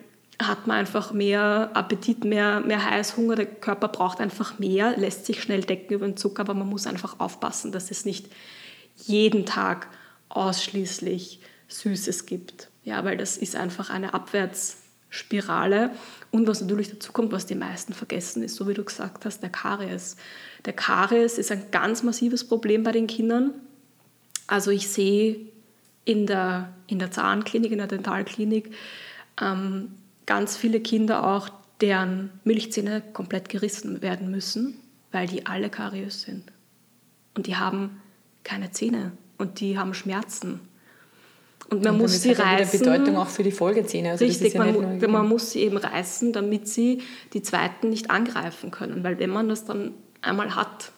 hat 0.40 0.66
man 0.66 0.78
einfach 0.78 1.12
mehr 1.12 1.70
Appetit, 1.74 2.24
mehr, 2.24 2.60
mehr 2.60 2.90
Heißhunger, 2.90 3.36
der 3.36 3.46
Körper 3.46 3.88
braucht 3.88 4.20
einfach 4.20 4.58
mehr, 4.58 4.96
lässt 4.96 5.26
sich 5.26 5.42
schnell 5.42 5.62
decken 5.62 5.94
über 5.94 6.06
den 6.06 6.16
Zucker, 6.16 6.40
aber 6.40 6.54
man 6.54 6.68
muss 6.68 6.86
einfach 6.86 7.20
aufpassen, 7.20 7.72
dass 7.72 7.90
es 7.90 8.04
nicht 8.04 8.26
jeden 8.96 9.46
Tag 9.46 9.88
ausschließlich 10.28 11.40
Süßes 11.68 12.26
gibt. 12.26 12.68
Ja, 12.84 13.04
weil 13.04 13.16
das 13.16 13.36
ist 13.36 13.54
einfach 13.54 13.90
eine 13.90 14.14
Abwärtsspirale. 14.14 15.90
Und 16.30 16.46
was 16.46 16.60
natürlich 16.60 16.90
dazu 16.90 17.12
kommt, 17.12 17.32
was 17.32 17.46
die 17.46 17.54
meisten 17.54 17.92
vergessen, 17.92 18.42
ist, 18.42 18.56
so 18.56 18.66
wie 18.66 18.74
du 18.74 18.84
gesagt 18.84 19.24
hast, 19.24 19.42
der 19.42 19.50
Karies. 19.50 20.16
Der 20.64 20.72
Karies 20.72 21.38
ist 21.38 21.52
ein 21.52 21.70
ganz 21.70 22.02
massives 22.02 22.46
Problem 22.46 22.82
bei 22.82 22.92
den 22.92 23.06
Kindern. 23.06 23.54
Also 24.46 24.70
ich 24.70 24.88
sehe 24.88 25.36
in 26.04 26.26
der, 26.26 26.72
in 26.86 26.98
der 26.98 27.10
Zahnklinik, 27.10 27.72
in 27.72 27.78
der 27.78 27.86
Dentalklinik 27.86 28.72
ähm, 29.40 29.92
ganz 30.26 30.56
viele 30.56 30.80
Kinder 30.80 31.26
auch, 31.26 31.48
deren 31.80 32.30
Milchzähne 32.44 33.02
komplett 33.12 33.48
gerissen 33.48 34.02
werden 34.02 34.30
müssen, 34.30 34.78
weil 35.10 35.26
die 35.26 35.46
alle 35.46 35.68
kariös 35.68 36.22
sind. 36.22 36.44
Und 37.34 37.46
die 37.46 37.56
haben 37.56 38.00
keine 38.44 38.70
Zähne 38.70 39.12
und 39.38 39.60
die 39.60 39.78
haben 39.78 39.94
Schmerzen. 39.94 40.60
Und 41.70 41.82
man 41.82 41.94
und 41.94 42.02
muss 42.02 42.22
sie 42.22 42.32
reißen. 42.32 42.78
Bedeutung 42.78 43.16
auch 43.16 43.28
für 43.28 43.42
die 43.42 43.50
Folgezähne. 43.50 44.10
Also 44.10 44.24
richtig, 44.24 44.54
ja 44.54 44.64
man, 44.64 45.00
man 45.00 45.28
muss 45.28 45.52
sie 45.52 45.60
eben 45.60 45.76
reißen, 45.76 46.32
damit 46.32 46.68
sie 46.68 47.02
die 47.32 47.42
zweiten 47.42 47.88
nicht 47.88 48.10
angreifen 48.10 48.70
können. 48.70 49.02
Weil 49.02 49.18
wenn 49.18 49.30
man 49.30 49.48
das 49.48 49.64
dann 49.64 49.92
einmal 50.20 50.54
hat, 50.54 50.92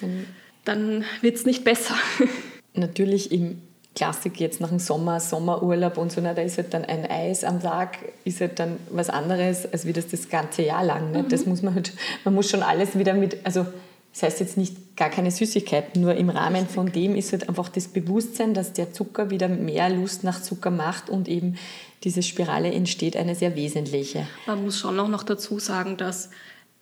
dann, 0.00 0.26
dann 0.64 1.04
wird 1.20 1.36
es 1.36 1.44
nicht 1.44 1.64
besser. 1.64 1.94
natürlich 2.74 3.32
im 3.32 3.62
Klassik 3.94 4.38
jetzt 4.38 4.60
nach 4.60 4.68
dem 4.68 4.78
Sommer, 4.78 5.18
Sommerurlaub 5.18 5.98
und 5.98 6.12
so, 6.12 6.20
na, 6.20 6.32
da 6.32 6.42
ist 6.42 6.58
halt 6.58 6.72
dann 6.72 6.84
ein 6.84 7.10
Eis 7.10 7.42
am 7.42 7.60
Tag, 7.60 7.98
ist 8.24 8.40
halt 8.40 8.58
dann 8.58 8.76
was 8.90 9.10
anderes, 9.10 9.70
als 9.72 9.84
wie 9.84 9.92
das 9.92 10.08
das 10.08 10.28
ganze 10.28 10.62
Jahr 10.62 10.84
lang. 10.84 11.10
Ne? 11.10 11.24
Mhm. 11.24 11.28
Das 11.28 11.44
muss 11.44 11.62
man 11.62 11.74
halt, 11.74 11.92
man 12.24 12.34
muss 12.34 12.48
schon 12.48 12.62
alles 12.62 12.96
wieder 12.96 13.14
mit, 13.14 13.44
also 13.44 13.66
das 14.12 14.22
heißt 14.22 14.40
jetzt 14.40 14.56
nicht 14.56 14.96
gar 14.96 15.08
keine 15.08 15.30
Süßigkeiten, 15.30 16.00
nur 16.00 16.14
im 16.14 16.30
Rahmen 16.30 16.68
von 16.68 16.90
dem 16.90 17.16
ist 17.16 17.32
halt 17.32 17.48
einfach 17.48 17.68
das 17.68 17.88
Bewusstsein, 17.88 18.54
dass 18.54 18.72
der 18.72 18.92
Zucker 18.92 19.30
wieder 19.30 19.48
mehr 19.48 19.88
Lust 19.88 20.24
nach 20.24 20.40
Zucker 20.40 20.70
macht 20.70 21.10
und 21.10 21.28
eben 21.28 21.56
diese 22.04 22.22
Spirale 22.22 22.72
entsteht, 22.72 23.16
eine 23.16 23.34
sehr 23.34 23.56
wesentliche. 23.56 24.26
Man 24.46 24.64
muss 24.64 24.78
schon 24.78 24.98
auch 24.98 25.08
noch 25.08 25.22
dazu 25.22 25.58
sagen, 25.58 25.96
dass 25.96 26.30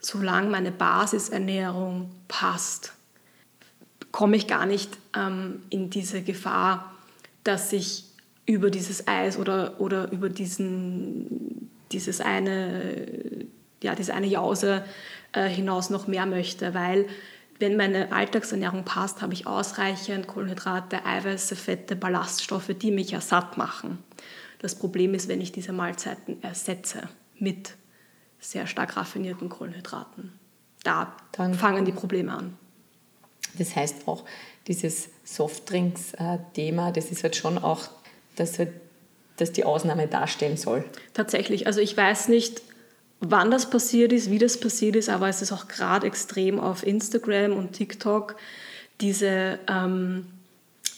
solange 0.01 0.49
meine 0.49 0.73
Basisernährung 0.73 2.11
passt, 2.29 2.93
komme 4.19 4.37
ich 4.37 4.49
gar 4.49 4.67
nicht 4.67 4.99
ähm, 5.17 5.63
in 5.71 5.91
diese 5.91 6.23
Gefahr, 6.23 6.93
dass 7.45 7.73
ich 7.73 8.03
über 8.47 8.69
dieses 8.69 9.07
Eis 9.07 9.39
oder, 9.39 9.81
oder 9.81 10.11
über 10.11 10.29
diesen, 10.29 11.71
dieses 11.93 12.21
eine, 12.21 13.47
ja, 13.81 13.95
diese 13.95 14.15
eine 14.15 14.27
Jause 14.27 14.83
äh, 15.31 15.49
hinaus 15.49 15.91
noch 15.91 16.09
mehr 16.09 16.27
möchte, 16.27 16.75
weil 16.75 17.07
wenn 17.61 17.77
meine 17.77 18.11
Alltagsernährung 18.11 18.85
passt, 18.85 19.23
habe 19.23 19.35
ich 19.35 19.47
ausreichend 19.47 20.27
Kohlenhydrate, 20.27 21.07
Eiweiße, 21.07 21.55
Fette, 21.55 21.95
Ballaststoffe, 21.95 22.75
die 22.77 22.91
mich 22.91 23.13
ja 23.13 23.21
satt 23.21 23.57
machen. 23.57 23.99
Das 24.59 24.75
Problem 24.75 25.15
ist, 25.15 25.29
wenn 25.29 25.41
ich 25.41 25.53
diese 25.53 25.73
Mahlzeiten 25.73 26.43
ersetze 26.43 27.09
mit 27.39 27.75
sehr 28.41 28.67
stark 28.67 28.97
raffinierten 28.97 29.49
Kohlenhydraten. 29.49 30.33
Da 30.83 31.15
Dann 31.31 31.55
fangen 31.55 31.85
die 31.85 31.93
Probleme 31.93 32.33
an. 32.33 32.59
Das 33.57 33.75
heißt 33.75 34.07
auch, 34.07 34.25
dieses 34.67 35.09
Softdrinks-Thema, 35.25 36.93
das 36.93 37.07
ist 37.07 37.23
halt 37.23 37.37
schon 37.37 37.59
auch, 37.59 37.89
dass, 38.37 38.59
halt, 38.59 38.73
dass 39.37 39.53
die 39.53 39.65
Ausnahme 39.65 40.07
darstellen 40.07 40.57
soll. 40.57 40.85
Tatsächlich. 41.15 41.67
Also 41.67 41.81
ich 41.81 41.97
weiß 41.97 42.29
nicht, 42.29 42.63
wann 43.21 43.51
das 43.51 43.71
passiert 43.71 44.13
ist, 44.13 44.31
wie 44.31 44.39
das 44.39 44.61
passiert 44.61 44.97
ist, 44.97 45.09
aber 45.09 45.29
es 45.29 45.43
ist 45.43 45.53
auch 45.53 45.69
gerade 45.69 46.07
extrem 46.07 46.61
auf 46.61 46.87
Instagram 46.87 47.53
und 47.53 47.73
TikTok. 47.73 48.37
Diese 49.01 49.59
ähm, 49.69 50.27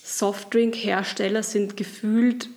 Softdrink-Hersteller 0.03 1.43
sind 1.43 1.77
gefühlt, 1.77 2.49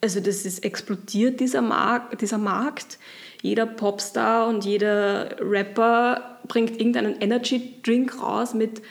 also 0.00 0.20
das 0.20 0.44
ist 0.44 0.64
explodiert, 0.64 1.40
dieser, 1.40 1.62
Markt, 1.62 2.20
dieser 2.20 2.38
Markt. 2.38 2.98
Jeder 3.42 3.66
Popstar 3.66 4.48
und 4.48 4.64
jeder 4.64 5.36
Rapper 5.40 6.40
bringt 6.48 6.80
irgendeinen 6.80 7.20
Energy-Drink 7.20 8.20
raus 8.20 8.54
mit 8.54 8.82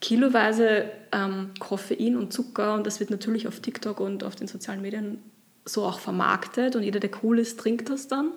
kiloweise 0.00 0.84
ähm, 1.12 1.50
Koffein 1.58 2.16
und 2.16 2.32
Zucker 2.32 2.74
und 2.74 2.86
das 2.86 3.00
wird 3.00 3.10
natürlich 3.10 3.48
auf 3.48 3.60
TikTok 3.60 4.00
und 4.00 4.24
auf 4.24 4.36
den 4.36 4.46
sozialen 4.46 4.82
Medien 4.82 5.18
so 5.64 5.84
auch 5.84 5.98
vermarktet 5.98 6.76
und 6.76 6.82
jeder, 6.82 7.00
der 7.00 7.10
cool 7.22 7.38
ist, 7.38 7.58
trinkt 7.58 7.90
das 7.90 8.08
dann. 8.08 8.32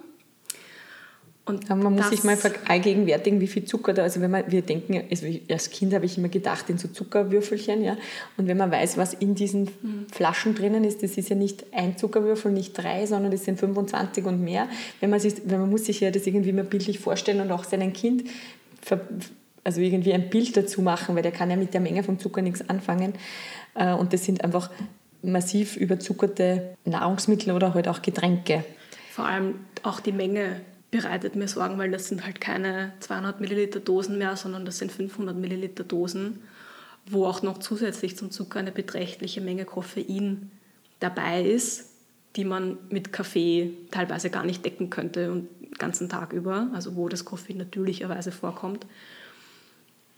Und 1.44 1.70
ja, 1.70 1.76
man 1.76 1.96
muss 1.96 2.10
sich 2.10 2.24
mal 2.24 2.38
vergegenwärtigen, 2.38 3.42
wie 3.42 3.48
viel 3.48 3.66
Zucker 3.66 3.94
da, 3.94 4.04
also 4.04 4.22
wenn 4.22 4.30
man, 4.30 4.50
wir 4.52 4.62
denken, 4.62 5.04
also 5.10 5.26
als 5.50 5.72
Kind 5.72 5.94
habe 5.94 6.06
ich 6.06 6.18
immer 6.18 6.30
gedacht 6.30 6.70
in 6.70 6.78
so 6.78 6.88
Zuckerwürfelchen, 6.88 7.84
ja, 7.84 7.98
und 8.38 8.48
wenn 8.48 8.58
man 8.58 8.72
weiß, 8.72 8.98
was 8.98 9.16
in 9.16 9.34
diesen 9.34 9.64
mhm. 9.64 10.06
Flaschen 10.12 10.54
drinnen 10.54 10.84
ist, 10.84 11.02
das 11.02 11.18
ist 11.18 11.30
ja 11.30 11.36
nicht 11.36 11.66
ein 11.74 11.98
Zuckerwürfel, 11.98 12.52
nicht 12.52 12.74
drei, 12.74 13.08
sondern 13.08 13.32
das 13.32 13.44
sind 13.44 13.60
25 13.60 14.24
und 14.26 14.42
mehr. 14.42 14.70
Wenn 15.00 15.10
man, 15.10 15.20
sich, 15.20 15.34
wenn 15.46 15.60
man 15.60 15.70
muss 15.70 15.86
sich 15.86 16.00
ja 16.00 16.12
das 16.12 16.28
irgendwie 16.28 16.54
mal 16.54 16.64
bildlich 16.64 17.00
vorstellen 17.00 17.42
und 17.42 17.52
auch 17.52 17.64
seinem 17.64 17.92
Kind 17.92 18.24
also 19.64 19.82
irgendwie 19.82 20.14
ein 20.14 20.30
Bild 20.30 20.56
dazu 20.58 20.82
machen, 20.82 21.16
weil 21.16 21.24
der 21.24 21.32
kann 21.32 21.50
ja 21.50 21.56
mit 21.56 21.74
der 21.74 21.82
Menge 21.82 22.04
vom 22.04 22.20
Zucker 22.20 22.42
nichts 22.42 22.68
anfangen. 22.70 23.14
Äh, 23.76 23.94
und 23.94 24.14
das 24.14 24.26
sind 24.26 24.44
einfach 24.44 24.70
massiv 25.22 25.76
überzuckerte 25.78 26.76
Nahrungsmittel 26.86 27.54
oder 27.54 27.74
halt 27.74 27.88
auch 27.88 28.02
Getränke. 28.02 28.64
Vor 29.12 29.26
allem 29.26 29.56
auch 29.84 30.00
die 30.00 30.12
Menge 30.12 30.62
bereitet 30.90 31.36
mir 31.36 31.48
Sorgen, 31.48 31.78
weil 31.78 31.92
das 31.92 32.08
sind 32.08 32.26
halt 32.26 32.42
keine 32.42 32.94
200 33.00 33.40
Milliliter 33.40 33.80
Dosen 33.80 34.18
mehr, 34.18 34.36
sondern 34.36 34.66
das 34.66 34.78
sind 34.78 34.92
500 34.92 35.36
Milliliter 35.36 35.84
Dosen, 35.84 36.40
wo 37.06 37.26
auch 37.26 37.42
noch 37.42 37.60
zusätzlich 37.60 38.18
zum 38.18 38.32
Zucker 38.32 38.60
eine 38.60 38.72
beträchtliche 38.72 39.42
Menge 39.42 39.66
Koffein 39.66 40.52
dabei 41.00 41.44
ist, 41.44 41.90
die 42.36 42.46
man 42.46 42.78
mit 42.90 43.14
Kaffee 43.14 43.74
teilweise 43.92 44.30
gar 44.30 44.44
nicht 44.44 44.66
decken 44.66 44.90
könnte 44.90 45.32
und 45.32 45.48
den 45.62 45.72
ganzen 45.74 46.10
Tag 46.10 46.34
über, 46.34 46.70
also 46.74 46.96
wo 46.96 47.10
das 47.10 47.26
Koffein 47.26 47.58
natürlicherweise 47.58 48.32
vorkommt. 48.32 48.86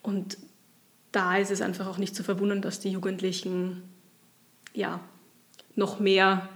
Und 0.04 0.38
da 1.12 1.38
ist 1.38 1.50
es 1.50 1.62
einfach 1.62 1.88
auch 1.88 1.98
nicht 1.98 2.16
zu 2.16 2.24
verwundern, 2.24 2.62
dass 2.62 2.80
die 2.80 2.92
Jugendlichen 2.92 3.84
ja, 4.74 5.00
noch 5.76 6.00
mehr 6.00 6.50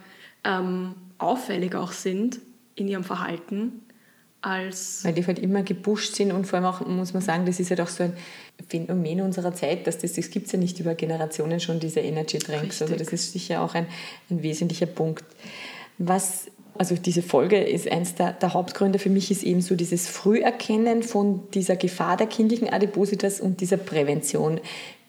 ähm, 0.43 0.93
auffällig 1.17 1.76
auch 1.76 1.91
sind 1.91 2.39
in 2.76 2.88
ihrem 2.88 3.04
Verhalten 3.04 3.82
als. 4.41 5.04
Weil 5.04 5.13
die 5.13 5.26
halt 5.26 5.39
immer 5.39 5.63
gepusht 5.63 6.15
sind 6.15 6.32
und 6.32 6.45
vor 6.45 6.58
allem 6.58 6.65
auch, 6.65 6.86
muss 6.86 7.13
man 7.13 7.21
sagen, 7.21 7.45
das 7.45 7.60
ist 7.60 7.69
halt 7.69 7.82
auch 7.82 7.88
so 7.88 8.04
ein 8.04 8.13
Phänomen 8.67 9.21
unserer 9.21 9.54
Zeit, 9.54 9.88
dass 9.88 9.98
das, 9.98 10.13
das 10.13 10.30
gibt 10.30 10.48
es 10.48 10.52
ja 10.52 10.60
nicht 10.60 10.80
über 10.80 10.95
Generationen 10.95 11.60
schon, 11.60 11.80
diese 11.80 12.02
Energy 12.02 12.38
Drinks. 12.38 12.82
Also 12.82 12.95
das 12.95 13.10
ist 13.10 13.32
sicher 13.32 13.62
auch 13.62 13.74
ein, 13.76 13.88
ein 14.30 14.43
wesentlicher 14.43 14.86
Punkt. 14.86 15.26
Was 15.98 16.48
also 16.78 16.96
diese 16.96 17.22
Folge 17.22 17.60
ist 17.60 17.90
eins 17.92 18.16
der, 18.16 18.34
der, 18.34 18.54
Hauptgründe 18.54 19.00
für 19.00 19.10
mich 19.10 19.32
ist 19.32 19.44
eben 19.44 19.62
so 19.62 19.76
dieses 19.76 20.08
Früherkennen 20.08 21.04
von 21.04 21.42
dieser 21.54 21.76
Gefahr 21.76 22.18
der 22.18 22.28
kindlichen 22.28 22.70
Adipositas 22.70 23.40
und 23.40 23.62
dieser 23.62 23.78
Prävention, 23.78 24.60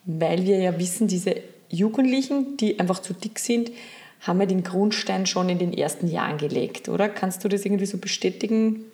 weil 0.04 0.44
wir 0.44 0.58
ja 0.58 0.78
wissen, 0.78 1.08
diese 1.08 1.36
Jugendlichen, 1.68 2.56
die 2.56 2.80
einfach 2.80 3.00
zu 3.00 3.12
dick 3.12 3.38
sind, 3.38 3.70
haben 4.20 4.40
ja 4.40 4.46
den 4.46 4.64
Grundstein 4.64 5.26
schon 5.26 5.48
in 5.48 5.58
den 5.58 5.72
ersten 5.72 6.08
Jahren 6.08 6.38
gelegt, 6.38 6.88
oder? 6.88 7.08
Kannst 7.08 7.44
du 7.44 7.48
das 7.48 7.64
irgendwie 7.64 7.86
so 7.86 7.98
bestätigen? 7.98 8.84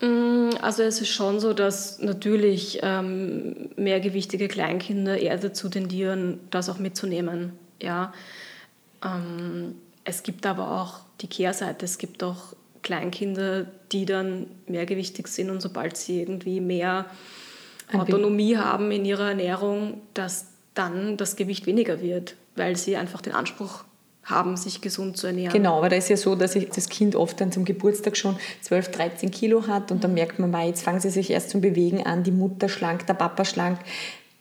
Mm, 0.00 0.50
also 0.62 0.82
es 0.82 1.00
ist 1.00 1.10
schon 1.10 1.40
so, 1.40 1.52
dass 1.52 1.98
natürlich 2.00 2.80
ähm, 2.82 3.70
mehrgewichtige 3.76 4.48
Kleinkinder 4.48 5.18
eher 5.18 5.36
dazu 5.36 5.68
tendieren, 5.68 6.40
das 6.50 6.68
auch 6.68 6.78
mitzunehmen. 6.78 7.52
Ja. 7.82 8.12
Ähm, 9.04 9.74
es 10.04 10.22
gibt 10.22 10.46
aber 10.46 10.80
auch 10.80 11.00
die 11.20 11.26
Kehrseite. 11.26 11.84
Es 11.84 11.98
gibt 11.98 12.22
auch 12.22 12.54
Kleinkinder, 12.82 13.66
die 13.92 14.06
dann 14.06 14.46
mehrgewichtig 14.66 15.28
sind 15.28 15.50
und 15.50 15.60
sobald 15.60 15.96
sie 15.96 16.20
irgendwie 16.20 16.60
mehr 16.60 17.06
Autonomie 17.92 18.56
haben 18.56 18.90
in 18.90 19.04
ihrer 19.04 19.30
Ernährung, 19.30 20.00
dass 20.14 20.46
dann 20.74 21.16
das 21.16 21.36
Gewicht 21.36 21.66
weniger 21.66 22.00
wird, 22.00 22.36
weil 22.56 22.76
sie 22.76 22.96
einfach 22.96 23.20
den 23.20 23.34
Anspruch 23.34 23.84
haben, 24.24 24.56
sich 24.56 24.80
gesund 24.80 25.16
zu 25.16 25.26
ernähren. 25.26 25.52
Genau, 25.52 25.78
aber 25.78 25.88
da 25.88 25.96
ist 25.96 26.08
ja 26.08 26.16
so, 26.16 26.34
dass 26.36 26.54
das 26.54 26.88
Kind 26.88 27.16
oft 27.16 27.40
dann 27.40 27.52
zum 27.52 27.64
Geburtstag 27.64 28.16
schon 28.16 28.36
12, 28.60 28.90
13 28.90 29.30
Kilo 29.30 29.66
hat 29.66 29.90
und 29.90 30.04
dann 30.04 30.14
merkt 30.14 30.38
man 30.38 30.50
mal, 30.50 30.66
jetzt 30.66 30.82
fangen 30.82 31.00
sie 31.00 31.10
sich 31.10 31.30
erst 31.30 31.50
zum 31.50 31.60
Bewegen 31.60 32.06
an, 32.06 32.22
die 32.22 32.30
Mutter 32.30 32.68
schlank, 32.68 33.06
der 33.06 33.14
Papa 33.14 33.44
schlank. 33.44 33.78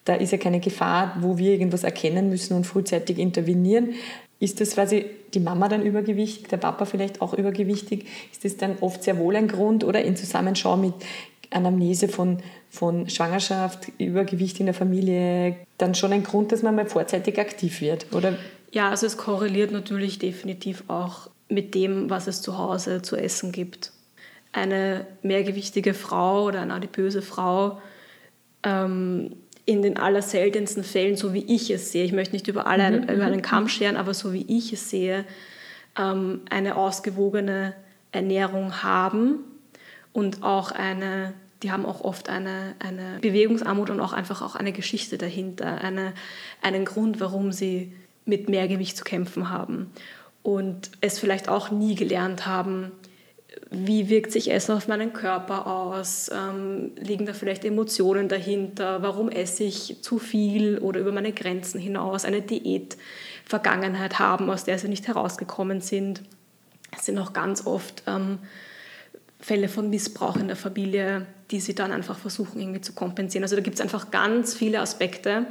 Da 0.05 0.15
ist 0.15 0.31
ja 0.31 0.37
keine 0.37 0.59
Gefahr, 0.59 1.17
wo 1.19 1.37
wir 1.37 1.51
irgendwas 1.51 1.83
erkennen 1.83 2.29
müssen 2.29 2.55
und 2.55 2.65
frühzeitig 2.65 3.17
intervenieren. 3.17 3.95
Ist 4.39 4.61
das 4.61 4.71
quasi 4.71 5.05
die 5.33 5.41
Mama 5.41 5.67
dann 5.67 5.85
übergewichtig, 5.85 6.47
der 6.47 6.57
Papa 6.57 6.85
vielleicht 6.85 7.21
auch 7.21 7.33
übergewichtig? 7.33 8.05
Ist 8.31 8.45
das 8.45 8.57
dann 8.57 8.77
oft 8.79 9.03
sehr 9.03 9.17
wohl 9.17 9.35
ein 9.35 9.47
Grund 9.47 9.83
oder 9.83 10.01
in 10.01 10.15
Zusammenschau 10.15 10.77
mit 10.77 10.93
Anamnese 11.51 12.07
von, 12.07 12.37
von 12.69 13.09
Schwangerschaft, 13.09 13.91
Übergewicht 13.97 14.59
in 14.59 14.67
der 14.67 14.75
Familie 14.75 15.57
dann 15.77 15.95
schon 15.95 16.13
ein 16.13 16.23
Grund, 16.23 16.51
dass 16.51 16.63
man 16.63 16.75
mal 16.75 16.85
vorzeitig 16.85 17.39
aktiv 17.39 17.81
wird? 17.81 18.13
Oder 18.13 18.37
ja, 18.71 18.89
also 18.89 19.07
es 19.07 19.17
korreliert 19.17 19.71
natürlich 19.71 20.19
definitiv 20.19 20.83
auch 20.87 21.29
mit 21.49 21.73
dem, 21.73 22.09
was 22.09 22.27
es 22.27 22.41
zu 22.41 22.57
Hause 22.57 23.01
zu 23.01 23.15
essen 23.15 23.51
gibt. 23.51 23.91
Eine 24.51 25.07
mehrgewichtige 25.21 25.93
Frau 25.93 26.45
oder 26.45 26.61
eine 26.61 26.75
adipöse 26.75 27.21
Frau 27.21 27.81
ähm, 28.63 29.35
in 29.69 29.83
den 29.83 29.97
allerseltensten 29.97 30.83
Fällen, 30.83 31.15
so 31.15 31.35
wie 31.35 31.45
ich 31.45 31.69
es 31.69 31.91
sehe, 31.91 32.03
ich 32.03 32.11
möchte 32.11 32.33
nicht 32.33 32.47
über, 32.47 32.65
alle, 32.65 32.89
mhm. 32.89 33.03
über 33.03 33.25
einen 33.25 33.35
mhm. 33.35 33.43
Kamm 33.43 33.67
scheren, 33.69 33.97
aber 33.97 34.15
so 34.15 34.33
wie 34.33 34.43
ich 34.47 34.73
es 34.73 34.89
sehe, 34.89 35.25
ähm, 35.95 36.41
eine 36.49 36.75
ausgewogene 36.75 37.75
Ernährung 38.11 38.81
haben 38.81 39.35
und 40.11 40.41
auch 40.41 40.71
eine, 40.71 41.33
die 41.61 41.71
haben 41.71 41.85
auch 41.85 42.01
oft 42.01 42.29
eine, 42.29 42.73
eine 42.79 43.19
Bewegungsarmut 43.21 43.91
und 43.91 43.99
auch 43.99 44.11
einfach 44.11 44.41
auch 44.41 44.55
eine 44.55 44.71
Geschichte 44.71 45.19
dahinter, 45.19 45.81
eine, 45.81 46.13
einen 46.63 46.83
Grund, 46.83 47.19
warum 47.19 47.51
sie 47.51 47.93
mit 48.25 48.49
Mehrgewicht 48.49 48.97
zu 48.97 49.03
kämpfen 49.03 49.51
haben 49.51 49.91
und 50.41 50.89
es 50.99 51.19
vielleicht 51.19 51.47
auch 51.47 51.69
nie 51.69 51.93
gelernt 51.93 52.47
haben, 52.47 52.91
wie 53.71 54.09
wirkt 54.09 54.31
sich 54.31 54.51
Essen 54.51 54.75
auf 54.75 54.87
meinen 54.87 55.13
Körper 55.13 55.67
aus? 55.67 56.31
Ähm, 56.33 56.91
liegen 56.95 57.27
da 57.27 57.33
vielleicht 57.33 57.63
Emotionen 57.63 58.27
dahinter? 58.27 59.03
Warum 59.03 59.29
esse 59.29 59.63
ich 59.63 59.97
zu 60.01 60.17
viel 60.17 60.79
oder 60.79 60.99
über 60.99 61.11
meine 61.11 61.31
Grenzen 61.33 61.79
hinaus? 61.79 62.25
Eine 62.25 62.41
Diät-Vergangenheit 62.41 64.17
haben, 64.17 64.49
aus 64.49 64.63
der 64.63 64.79
sie 64.79 64.87
nicht 64.87 65.07
herausgekommen 65.07 65.81
sind. 65.81 66.23
Es 66.97 67.05
sind 67.05 67.19
auch 67.19 67.31
ganz 67.31 67.67
oft 67.67 68.01
ähm, 68.07 68.39
Fälle 69.39 69.69
von 69.69 69.89
Missbrauch 69.91 70.37
in 70.37 70.47
der 70.47 70.57
Familie, 70.57 71.27
die 71.51 71.59
sie 71.59 71.75
dann 71.75 71.91
einfach 71.91 72.17
versuchen 72.17 72.59
irgendwie 72.59 72.81
zu 72.81 72.93
kompensieren. 72.93 73.43
Also 73.43 73.55
da 73.55 73.61
gibt 73.61 73.75
es 73.75 73.81
einfach 73.81 74.09
ganz 74.09 74.55
viele 74.55 74.79
Aspekte. 74.79 75.45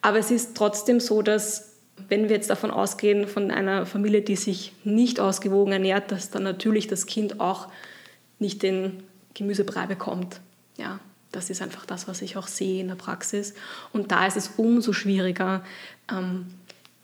Aber 0.00 0.18
es 0.18 0.30
ist 0.30 0.56
trotzdem 0.56 1.00
so, 1.00 1.20
dass 1.20 1.71
wenn 2.08 2.28
wir 2.28 2.36
jetzt 2.36 2.50
davon 2.50 2.70
ausgehen, 2.70 3.26
von 3.26 3.50
einer 3.50 3.86
Familie, 3.86 4.22
die 4.22 4.36
sich 4.36 4.72
nicht 4.84 5.20
ausgewogen 5.20 5.72
ernährt, 5.72 6.10
dass 6.10 6.30
dann 6.30 6.42
natürlich 6.42 6.86
das 6.86 7.06
Kind 7.06 7.40
auch 7.40 7.68
nicht 8.38 8.62
den 8.62 9.02
Gemüsebrei 9.34 9.86
bekommt. 9.86 10.40
Ja, 10.76 11.00
das 11.30 11.48
ist 11.50 11.62
einfach 11.62 11.86
das, 11.86 12.08
was 12.08 12.22
ich 12.22 12.36
auch 12.36 12.46
sehe 12.46 12.80
in 12.80 12.88
der 12.88 12.94
Praxis. 12.94 13.54
Und 13.92 14.12
da 14.12 14.26
ist 14.26 14.36
es 14.36 14.52
umso 14.56 14.92
schwieriger, 14.92 15.64
ähm, 16.10 16.46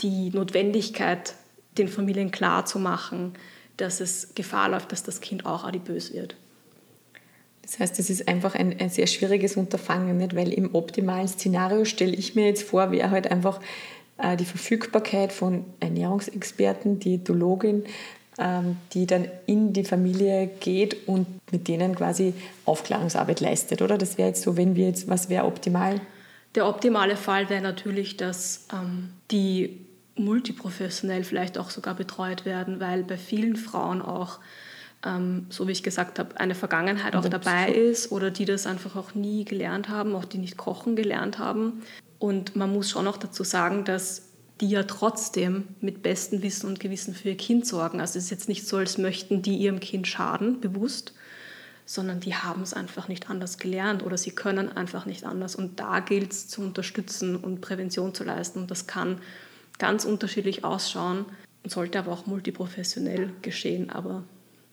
die 0.01 0.31
Notwendigkeit 0.31 1.35
den 1.77 1.89
Familien 1.89 2.31
klar 2.31 2.67
zu 2.67 2.79
machen, 2.79 3.35
dass 3.77 4.01
es 4.01 4.35
Gefahr 4.35 4.69
läuft, 4.69 4.93
dass 4.93 5.03
das 5.03 5.21
Kind 5.21 5.47
auch 5.47 5.65
adipös 5.65 6.13
wird. 6.13 6.35
Das 7.63 7.79
heißt, 7.79 7.99
es 7.99 8.09
ist 8.09 8.29
einfach 8.29 8.55
ein, 8.55 8.79
ein 8.81 8.89
sehr 8.89 9.07
schwieriges 9.07 9.57
Unterfangen, 9.57 10.17
nicht? 10.17 10.35
weil 10.35 10.53
im 10.53 10.75
optimalen 10.75 11.29
Szenario 11.29 11.85
stelle 11.85 12.15
ich 12.15 12.35
mir 12.35 12.47
jetzt 12.47 12.63
vor, 12.63 12.91
wäre 12.91 13.11
halt 13.11 13.31
einfach 13.31 13.61
die 14.37 14.45
Verfügbarkeit 14.45 15.33
von 15.33 15.65
Ernährungsexperten, 15.79 16.99
Diätologin, 16.99 17.85
ähm, 18.39 18.77
die 18.93 19.07
dann 19.07 19.29
in 19.47 19.73
die 19.73 19.85
Familie 19.85 20.49
geht 20.61 21.09
und 21.09 21.27
mit 21.51 21.67
denen 21.67 21.97
quasi 21.97 22.35
Aufklärungsarbeit 22.65 23.41
leistet, 23.41 23.83
oder? 23.83 23.99
Das 23.99 24.17
wäre 24.17 24.29
jetzt 24.29 24.43
so, 24.43 24.57
wenn 24.57 24.77
wir 24.77 24.87
jetzt, 24.87 25.09
was 25.09 25.29
wäre 25.29 25.45
optimal? 25.45 26.01
Der 26.55 26.69
optimale 26.69 27.17
Fall 27.17 27.51
wäre 27.51 27.61
natürlich, 27.61 28.17
dass 28.17 28.67
ähm, 28.73 29.11
die 29.31 29.85
multiprofessionell 30.15 31.25
vielleicht 31.25 31.59
auch 31.59 31.71
sogar 31.71 31.95
betreut 31.95 32.45
werden, 32.45 32.81
weil 32.81 33.03
bei 33.03 33.19
vielen 33.19 33.57
Frauen 33.57 34.01
auch, 34.03 34.39
ähm, 35.05 35.47
so 35.49 35.67
wie 35.67 35.73
ich 35.73 35.83
gesagt 35.83 36.19
habe, 36.19 36.39
eine 36.41 36.55
Vergangenheit 36.55 37.17
auch 37.17 37.29
dabei 37.29 37.73
ist 37.73 38.13
oder 38.13 38.31
die 38.31 38.45
das 38.45 38.67
einfach 38.67 38.97
auch 38.97 39.15
nie 39.15 39.45
gelernt 39.45 39.89
haben, 39.89 40.15
auch 40.15 40.25
die 40.25 40.39
nicht 40.39 40.57
kochen 40.57 40.97
gelernt 40.97 41.39
haben. 41.39 41.83
Und 42.19 42.57
man 42.57 42.73
muss 42.73 42.91
schon 42.91 43.05
noch 43.05 43.17
dazu 43.17 43.45
sagen, 43.45 43.85
dass 43.85 44.23
die 44.61 44.69
ja 44.69 44.83
trotzdem 44.83 45.69
mit 45.81 46.03
bestem 46.03 46.43
Wissen 46.43 46.67
und 46.67 46.81
Gewissen 46.81 47.15
für 47.15 47.29
ihr 47.29 47.37
Kind 47.37 47.67
sorgen. 47.67 48.01
Also 48.01 48.19
es 48.19 48.25
ist 48.25 48.31
jetzt 48.31 48.49
nicht 48.49 48.67
so, 48.67 48.77
als 48.77 48.99
möchten 48.99 49.41
die 49.43 49.57
ihrem 49.57 49.79
Kind 49.79 50.09
schaden, 50.09 50.61
bewusst, 50.61 51.13
sondern 51.87 52.21
die 52.21 52.35
haben 52.35 52.63
es 52.63 52.75
einfach 52.75 53.09
nicht 53.09 53.31
anders 53.31 53.59
gelernt 53.59 54.05
oder 54.05 54.19
sie 54.19 54.33
können 54.33 54.69
einfach 54.77 55.07
nicht 55.07 55.25
anders. 55.25 55.55
Und 55.55 55.79
da 55.79 56.01
gilt 56.01 56.33
es 56.33 56.49
zu 56.49 56.61
unterstützen 56.61 57.37
und 57.37 57.61
Prävention 57.61 58.15
zu 58.15 58.25
leisten. 58.25 58.61
Und 58.61 58.71
das 58.71 58.87
kann 58.87 59.21
ganz 59.79 60.05
unterschiedlich 60.05 60.65
ausschauen 60.65 61.25
und 61.63 61.71
sollte 61.71 62.01
aber 62.01 62.13
auch 62.13 62.27
multiprofessionell 62.27 63.31
geschehen. 63.43 63.91
Aber 63.91 64.25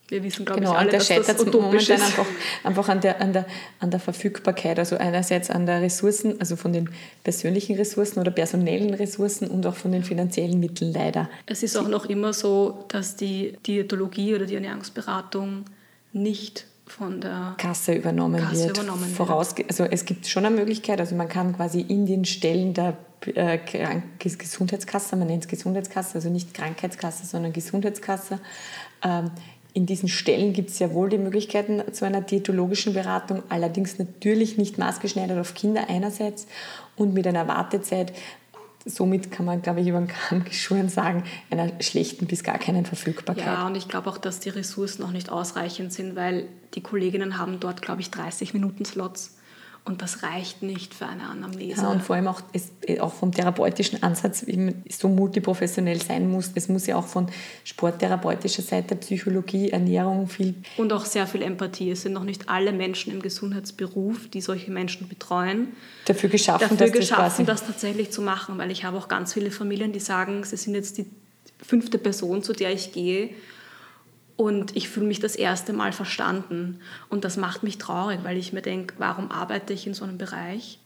wir 0.08 0.24
wissen, 0.24 0.46
glaube 0.46 0.62
genau, 0.62 0.74
ich, 0.74 0.78
alle, 0.78 0.92
dass 0.92 1.08
das 1.08 1.40
utopisch 1.42 1.90
ist. 1.90 2.04
Einfach, 2.04 2.26
einfach 2.64 2.90
an, 2.90 3.02
der, 3.02 3.22
an, 3.22 3.34
der, 3.34 3.46
an 3.80 3.90
der 3.90 4.00
Verfügbarkeit, 4.00 4.78
also 4.78 4.98
einerseits 4.98 5.50
an 5.50 5.66
der 5.66 5.82
Ressourcen, 5.82 6.40
also 6.40 6.56
von 6.56 6.74
den 6.74 6.90
persönlichen 7.24 7.76
Ressourcen 7.76 8.20
oder 8.20 8.30
personellen 8.30 8.94
Ressourcen 8.94 9.48
und 9.48 9.66
auch 9.66 9.76
von 9.76 9.92
den 9.92 10.04
finanziellen 10.04 10.60
Mitteln 10.60 10.94
leider. 10.94 11.30
Es 11.48 11.64
ist 11.64 11.76
auch 11.76 11.88
noch 11.88 12.06
immer 12.06 12.34
so, 12.34 12.86
dass 12.90 13.16
die 13.16 13.58
Diätologie 13.66 14.36
oder 14.36 14.46
die 14.46 14.56
Ernährungsberatung 14.56 15.66
nicht 16.14 16.68
von 16.86 17.20
der 17.20 17.56
Kasse 17.58 17.94
übernommen 17.94 18.42
Kasse 18.42 18.68
wird. 18.68 18.78
Übernommen 18.78 19.10
Voraus, 19.10 19.56
also 19.68 19.86
es 19.86 20.06
gibt 20.06 20.28
schon 20.28 20.46
eine 20.46 20.56
Möglichkeit, 20.56 21.00
also 21.00 21.16
man 21.16 21.28
kann 21.28 21.56
quasi 21.56 21.82
in 21.82 22.06
den 22.06 22.26
Stellen 22.26 22.76
der 22.76 22.96
äh, 23.34 23.58
Gesundheitskasse, 24.20 25.16
man 25.16 25.28
nennt 25.28 25.46
es 25.46 25.50
Gesundheitskasse, 25.50 26.16
also 26.16 26.30
nicht 26.30 26.54
Krankheitskasse, 26.54 27.26
sondern 27.26 27.54
Gesundheitskasse. 27.54 28.40
Ähm, 29.04 29.32
in 29.76 29.86
diesen 29.86 30.08
Stellen 30.08 30.54
gibt 30.54 30.70
es 30.70 30.80
ja 30.80 30.94
wohl 30.94 31.10
die 31.10 31.18
Möglichkeiten 31.18 31.84
zu 31.94 32.06
einer 32.06 32.22
diätologischen 32.22 32.94
Beratung, 32.94 33.44
allerdings 33.50 34.00
natürlich 34.00 34.58
nicht 34.58 34.78
maßgeschneidert 34.78 35.38
auf 35.38 35.54
Kinder 35.54 35.90
einerseits 35.90 36.48
und 36.96 37.14
mit 37.14 37.28
einer 37.28 37.48
Wartezeit 37.50 38.14
somit 38.86 39.32
kann 39.32 39.46
man, 39.46 39.62
glaube 39.62 39.82
ich, 39.82 39.88
über 39.88 39.98
den 39.98 40.08
Kamm 40.08 40.46
geschoren 40.46 40.88
sagen, 40.88 41.24
einer 41.50 41.72
schlechten 41.82 42.26
bis 42.26 42.44
gar 42.44 42.58
keinen 42.58 42.86
Verfügbarkeit. 42.86 43.46
Ja, 43.46 43.68
und 43.68 43.76
ich 43.76 43.90
glaube 43.90 44.10
auch, 44.10 44.18
dass 44.18 44.40
die 44.40 44.50
Ressourcen 44.50 45.02
noch 45.02 45.12
nicht 45.12 45.30
ausreichend 45.30 45.92
sind, 45.92 46.16
weil 46.16 46.48
die 46.76 46.82
Kolleginnen 46.82 47.38
haben 47.38 47.60
dort, 47.60 47.82
glaube 47.82 48.02
ich, 48.02 48.12
30 48.12 48.54
Minuten 48.54 48.86
Slots. 48.86 49.38
Und 49.86 50.02
das 50.02 50.24
reicht 50.24 50.64
nicht 50.64 50.96
für 50.96 51.06
eine 51.06 51.30
Anamnese. 51.30 51.84
Ja, 51.84 51.92
und 51.92 52.02
vor 52.02 52.16
allem 52.16 52.28
auch, 52.28 52.42
es, 52.54 52.72
auch 53.00 53.14
vom 53.14 53.32
therapeutischen 53.32 54.02
Ansatz 54.02 54.44
so 54.90 55.08
multiprofessionell 55.08 56.02
sein 56.02 56.28
muss. 56.28 56.50
Es 56.56 56.68
muss 56.70 56.88
ja 56.88 56.96
auch 56.96 57.06
von 57.06 57.28
sporttherapeutischer 57.64 58.64
Seite, 58.64 58.96
Psychologie, 58.96 59.70
Ernährung 59.70 60.28
viel. 60.28 60.56
Und 60.78 60.92
auch 60.92 61.06
sehr 61.06 61.28
viel 61.28 61.44
Empathie. 61.44 61.92
Es 61.92 62.02
sind 62.02 62.14
noch 62.14 62.24
nicht 62.24 62.50
alle 62.50 62.72
Menschen 62.72 63.14
im 63.14 63.22
Gesundheitsberuf, 63.22 64.28
die 64.28 64.42
solche 64.42 64.72
Menschen 64.72 65.08
betreuen. 65.08 65.68
Dafür 66.06 66.30
geschaffen, 66.30 66.78
dafür 66.80 66.88
das, 66.88 67.00
geschaffen 67.00 67.46
das 67.46 67.64
tatsächlich 67.68 68.10
zu 68.10 68.24
machen. 68.24 68.58
Weil 68.58 68.72
ich 68.72 68.86
habe 68.86 68.98
auch 68.98 69.08
ganz 69.08 69.34
viele 69.34 69.52
Familien, 69.52 69.92
die 69.92 70.00
sagen, 70.00 70.44
sie 70.44 70.58
sind 70.58 70.74
jetzt 70.74 70.98
die 70.98 71.06
fünfte 71.62 72.00
Person, 72.00 72.42
zu 72.42 72.54
der 72.54 72.74
ich 72.74 72.92
gehe 72.92 73.30
und 74.38 74.76
ich 74.76 74.90
fühle 74.90 75.06
mich 75.06 75.22
das 75.22 75.36
erste 75.36 75.72
Mal 75.72 75.94
verstanden. 75.94 76.80
Und 77.08 77.24
das 77.24 77.38
macht 77.38 77.64
mich 77.64 77.78
traurig, 77.78 78.20
weil 78.24 78.38
ich 78.38 78.52
mir 78.52 78.62
denke, 78.62 78.96
warum 78.98 79.32
arbeite 79.32 79.72
ich 79.72 79.88
in 79.88 79.94
so 79.94 80.04
einem 80.04 80.18
Bereich? 80.18 80.80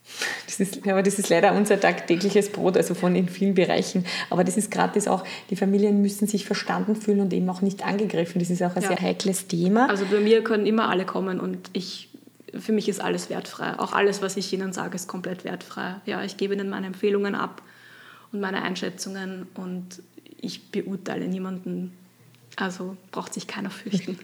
Das 0.45 0.59
ist, 0.59 0.87
aber 0.87 1.01
das 1.01 1.17
ist 1.17 1.29
leider 1.29 1.53
unser 1.53 1.79
tagtägliches 1.79 2.51
Brot, 2.51 2.77
also 2.77 2.93
von 2.93 3.15
in 3.15 3.27
vielen 3.27 3.55
Bereichen. 3.55 4.05
Aber 4.29 4.43
das 4.43 4.55
ist 4.55 4.69
gerade 4.69 4.93
das 4.93 5.07
auch, 5.07 5.23
die 5.49 5.55
Familien 5.55 6.01
müssen 6.01 6.27
sich 6.27 6.45
verstanden 6.45 6.95
fühlen 6.95 7.21
und 7.21 7.33
eben 7.33 7.49
auch 7.49 7.61
nicht 7.61 7.83
angegriffen. 7.83 8.39
Das 8.39 8.51
ist 8.51 8.61
auch 8.61 8.75
ein 8.75 8.83
ja. 8.83 8.89
sehr 8.89 9.01
heikles 9.01 9.47
Thema. 9.47 9.89
Also 9.89 10.05
bei 10.05 10.19
mir 10.19 10.43
können 10.43 10.67
immer 10.67 10.87
alle 10.87 11.05
kommen 11.05 11.39
und 11.39 11.71
ich, 11.73 12.09
für 12.53 12.71
mich 12.71 12.87
ist 12.87 13.01
alles 13.01 13.31
wertfrei. 13.31 13.79
Auch 13.79 13.93
alles, 13.93 14.21
was 14.21 14.37
ich 14.37 14.53
ihnen 14.53 14.73
sage, 14.73 14.95
ist 14.95 15.07
komplett 15.07 15.43
wertfrei. 15.43 15.95
Ja, 16.05 16.23
ich 16.23 16.37
gebe 16.37 16.53
ihnen 16.53 16.69
meine 16.69 16.85
Empfehlungen 16.85 17.33
ab 17.33 17.63
und 18.31 18.41
meine 18.41 18.61
Einschätzungen 18.61 19.47
und 19.55 20.03
ich 20.39 20.69
beurteile 20.69 21.27
niemanden 21.27 21.93
also 22.55 22.97
braucht 23.11 23.33
sich 23.33 23.47
keiner 23.47 23.69
fürchten. 23.69 24.19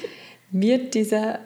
Wird 0.50 0.94
dieser 0.94 1.40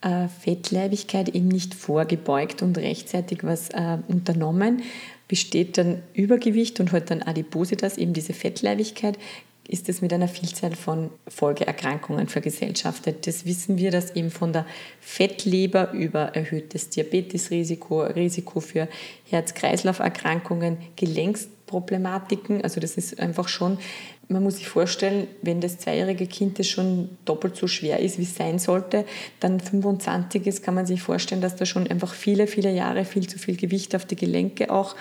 äh, 0.00 0.28
Fettleibigkeit 0.28 1.28
eben 1.30 1.48
nicht 1.48 1.74
vorgebeugt 1.74 2.62
und 2.62 2.78
rechtzeitig 2.78 3.42
was 3.42 3.70
äh, 3.70 3.98
unternommen, 4.06 4.82
besteht 5.28 5.78
dann 5.78 6.02
Übergewicht 6.12 6.78
und 6.78 6.92
halt 6.92 7.10
dann 7.10 7.22
Adipositas, 7.22 7.96
eben 7.96 8.12
diese 8.12 8.34
Fettleibigkeit, 8.34 9.18
ist 9.66 9.88
es 9.88 10.02
mit 10.02 10.12
einer 10.12 10.28
Vielzahl 10.28 10.76
von 10.76 11.10
Folgeerkrankungen 11.26 12.28
vergesellschaftet. 12.28 13.26
Das 13.26 13.46
wissen 13.46 13.78
wir, 13.78 13.90
dass 13.90 14.14
eben 14.14 14.30
von 14.30 14.52
der 14.52 14.66
Fettleber 15.00 15.92
über 15.92 16.34
erhöhtes 16.34 16.90
Diabetesrisiko, 16.90 18.02
Risiko 18.02 18.60
für 18.60 18.88
Herz-Kreislauf-Erkrankungen, 19.30 20.76
Gelenksproblematiken, 20.96 22.60
also 22.60 22.78
das 22.78 22.96
ist 22.98 23.18
einfach 23.18 23.48
schon 23.48 23.78
man 24.28 24.42
muss 24.42 24.56
sich 24.56 24.68
vorstellen, 24.68 25.28
wenn 25.42 25.60
das 25.60 25.78
zweijährige 25.78 26.26
Kind 26.26 26.58
das 26.58 26.68
schon 26.68 27.10
doppelt 27.24 27.56
so 27.56 27.66
schwer 27.66 28.00
ist, 28.00 28.18
wie 28.18 28.22
es 28.22 28.34
sein 28.34 28.58
sollte, 28.58 29.04
dann 29.40 29.60
25 29.60 30.46
ist, 30.46 30.62
kann 30.62 30.74
man 30.74 30.86
sich 30.86 31.02
vorstellen, 31.02 31.40
dass 31.40 31.56
da 31.56 31.66
schon 31.66 31.86
einfach 31.86 32.12
viele, 32.14 32.46
viele 32.46 32.72
Jahre 32.72 33.04
viel 33.04 33.26
zu 33.26 33.38
viel 33.38 33.56
Gewicht 33.56 33.94
auf 33.94 34.04
die 34.04 34.16
Gelenke 34.16 34.70
auch 34.70 34.94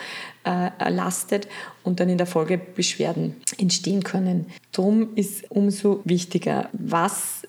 äh, 0.46 0.90
lastet 0.90 1.48
und 1.84 2.00
dann 2.00 2.10
in 2.10 2.18
der 2.18 2.28
Folge 2.28 2.58
Beschwerden 2.58 3.36
entstehen 3.58 4.04
können. 4.04 4.48
Darum 4.72 5.16
ist 5.16 5.50
umso 5.50 6.02
wichtiger, 6.04 6.70
was, 6.74 7.48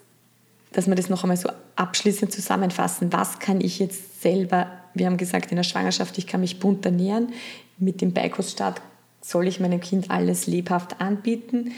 dass 0.73 0.87
man 0.87 0.97
das 0.97 1.09
noch 1.09 1.25
einmal 1.25 1.37
so 1.37 1.49
abschließend 1.77 2.33
zusammenfassen, 2.33 3.13
was 3.13 3.39
kann 3.39 3.61
ich 3.61 3.79
jetzt 3.79 4.23
selber, 4.23 4.71
wir 4.95 5.07
haben 5.07 5.17
gesagt, 5.17 5.51
in 5.51 5.57
der 5.57 5.65
Schwangerschaft, 5.65 6.19
ich 6.19 6.27
kann 6.27 6.41
mich 6.41 6.61
bunt 6.61 6.85
ernähren, 6.87 7.33
mit 7.79 8.01
dem 8.01 8.13
Beikoststart 8.13 8.81
soll 9.25 9.49
ich 9.49 9.59
meinem 9.59 9.81
Kind 9.81 10.11
alles 10.11 10.47
lebhaft 10.47 11.01
anbieten? 11.01 11.73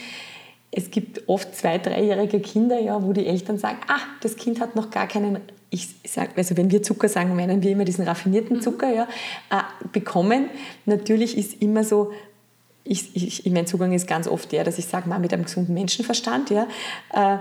Es 0.72 0.90
gibt 0.90 1.28
oft 1.28 1.54
zwei, 1.54 1.78
dreijährige 1.78 2.40
Kinder, 2.40 2.80
ja, 2.80 3.02
wo 3.02 3.12
die 3.12 3.26
Eltern 3.26 3.56
sagen, 3.56 3.78
ah, 3.86 4.00
das 4.20 4.36
Kind 4.36 4.60
hat 4.60 4.74
noch 4.74 4.90
gar 4.90 5.06
keinen, 5.06 5.38
ich 5.70 5.88
sag, 6.04 6.36
also 6.36 6.56
wenn 6.56 6.70
wir 6.72 6.82
Zucker 6.82 7.08
sagen, 7.08 7.36
meinen 7.36 7.62
wir 7.62 7.70
immer 7.70 7.84
diesen 7.84 8.04
raffinierten 8.04 8.56
mhm. 8.56 8.62
Zucker, 8.62 8.92
ja, 8.92 9.04
äh, 9.50 9.62
bekommen. 9.92 10.50
Natürlich 10.86 11.38
ist 11.38 11.62
immer 11.62 11.84
so, 11.84 12.12
ich, 12.82 13.14
ich, 13.14 13.50
mein 13.50 13.66
Zugang 13.66 13.92
ist 13.92 14.08
ganz 14.08 14.26
oft 14.26 14.50
der, 14.50 14.64
dass 14.64 14.78
ich 14.78 14.86
sage, 14.86 15.08
mal 15.08 15.20
mit 15.20 15.32
einem 15.32 15.44
gesunden 15.44 15.74
Menschenverstand, 15.74 16.50
ja, 16.50 16.66
äh, 17.12 17.38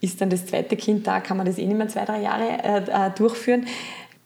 ist 0.00 0.20
dann 0.20 0.28
das 0.28 0.46
zweite 0.46 0.76
Kind 0.76 1.06
da, 1.06 1.20
kann 1.20 1.38
man 1.38 1.46
das 1.46 1.58
eh 1.58 1.66
nicht 1.66 1.76
mehr 1.76 1.88
zwei, 1.88 2.04
drei 2.04 2.20
Jahre 2.20 2.62
äh, 2.62 3.06
äh 3.06 3.10
durchführen. 3.16 3.66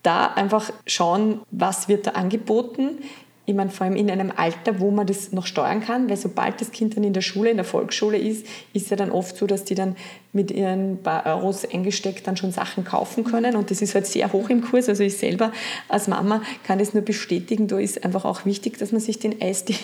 Da 0.02 0.26
einfach 0.26 0.70
schauen, 0.84 1.40
was 1.52 1.88
wird 1.88 2.08
da 2.08 2.10
angeboten, 2.10 2.98
ich 3.44 3.54
meine, 3.54 3.70
vor 3.70 3.86
allem 3.86 3.96
in 3.96 4.08
einem 4.08 4.32
Alter, 4.34 4.78
wo 4.78 4.92
man 4.92 5.06
das 5.06 5.32
noch 5.32 5.46
steuern 5.46 5.80
kann, 5.80 6.08
weil 6.08 6.16
sobald 6.16 6.60
das 6.60 6.70
Kind 6.70 6.96
dann 6.96 7.02
in 7.02 7.12
der 7.12 7.22
Schule, 7.22 7.50
in 7.50 7.56
der 7.56 7.64
Volksschule 7.64 8.16
ist, 8.16 8.46
ist 8.72 8.90
ja 8.90 8.96
dann 8.96 9.10
oft 9.10 9.36
so, 9.36 9.48
dass 9.48 9.64
die 9.64 9.74
dann 9.74 9.96
mit 10.32 10.52
ihren 10.52 11.02
paar 11.02 11.26
Euros 11.26 11.64
eingesteckt 11.68 12.26
dann 12.26 12.36
schon 12.36 12.52
Sachen 12.52 12.84
kaufen 12.84 13.24
können 13.24 13.56
und 13.56 13.72
das 13.72 13.82
ist 13.82 13.96
halt 13.96 14.06
sehr 14.06 14.32
hoch 14.32 14.48
im 14.48 14.62
Kurs. 14.62 14.88
Also 14.88 15.02
ich 15.02 15.18
selber 15.18 15.52
als 15.88 16.06
Mama 16.06 16.40
kann 16.64 16.78
das 16.78 16.94
nur 16.94 17.02
bestätigen. 17.02 17.66
Da 17.66 17.78
ist 17.78 18.04
einfach 18.04 18.24
auch 18.24 18.44
wichtig, 18.46 18.78
dass 18.78 18.92
man 18.92 19.00
sich 19.00 19.18
den 19.18 19.42
Eistee, 19.42 19.74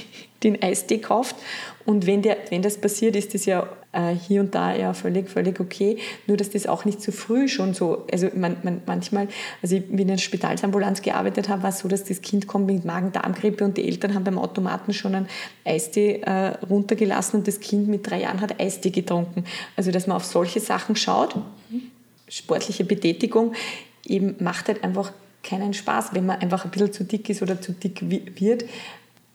den 0.42 0.62
Eistee 0.62 0.98
kauft 0.98 1.36
und 1.88 2.06
wenn, 2.06 2.20
der, 2.20 2.36
wenn 2.50 2.60
das 2.60 2.76
passiert, 2.76 3.16
ist 3.16 3.32
das 3.32 3.46
ja 3.46 3.66
äh, 3.92 4.10
hier 4.10 4.42
und 4.42 4.54
da 4.54 4.76
ja 4.76 4.92
völlig, 4.92 5.30
völlig 5.30 5.58
okay. 5.58 5.96
Nur, 6.26 6.36
dass 6.36 6.50
das 6.50 6.66
auch 6.66 6.84
nicht 6.84 7.00
zu 7.00 7.12
früh 7.12 7.48
schon 7.48 7.72
so, 7.72 8.04
also 8.12 8.28
man, 8.34 8.58
man, 8.62 8.82
manchmal, 8.84 9.28
also 9.62 9.76
ich, 9.76 9.84
wie 9.88 10.02
in 10.02 10.08
der 10.08 10.18
Spitalsambulanz 10.18 11.00
gearbeitet 11.00 11.48
habe, 11.48 11.62
war 11.62 11.70
es 11.70 11.78
so, 11.78 11.88
dass 11.88 12.04
das 12.04 12.20
Kind 12.20 12.46
kommt 12.46 12.66
mit 12.66 12.84
Magen-Darm-Grippe 12.84 13.64
und 13.64 13.78
die 13.78 13.88
Eltern 13.88 14.12
haben 14.12 14.24
beim 14.24 14.38
Automaten 14.38 14.92
schon 14.92 15.14
einen 15.14 15.28
Eistee 15.64 16.20
äh, 16.26 16.48
runtergelassen 16.68 17.38
und 17.38 17.48
das 17.48 17.58
Kind 17.58 17.88
mit 17.88 18.10
drei 18.10 18.20
Jahren 18.20 18.42
hat 18.42 18.60
Eistee 18.60 18.90
getrunken. 18.90 19.44
Also, 19.74 19.90
dass 19.90 20.06
man 20.06 20.18
auf 20.18 20.26
solche 20.26 20.60
Sachen 20.60 20.94
schaut, 20.94 21.36
sportliche 22.28 22.84
Betätigung, 22.84 23.54
eben 24.04 24.36
macht 24.40 24.68
halt 24.68 24.84
einfach 24.84 25.10
keinen 25.42 25.72
Spaß, 25.72 26.10
wenn 26.12 26.26
man 26.26 26.38
einfach 26.40 26.66
ein 26.66 26.70
bisschen 26.70 26.92
zu 26.92 27.04
dick 27.04 27.30
ist 27.30 27.40
oder 27.40 27.62
zu 27.62 27.72
dick 27.72 28.02
wird 28.02 28.64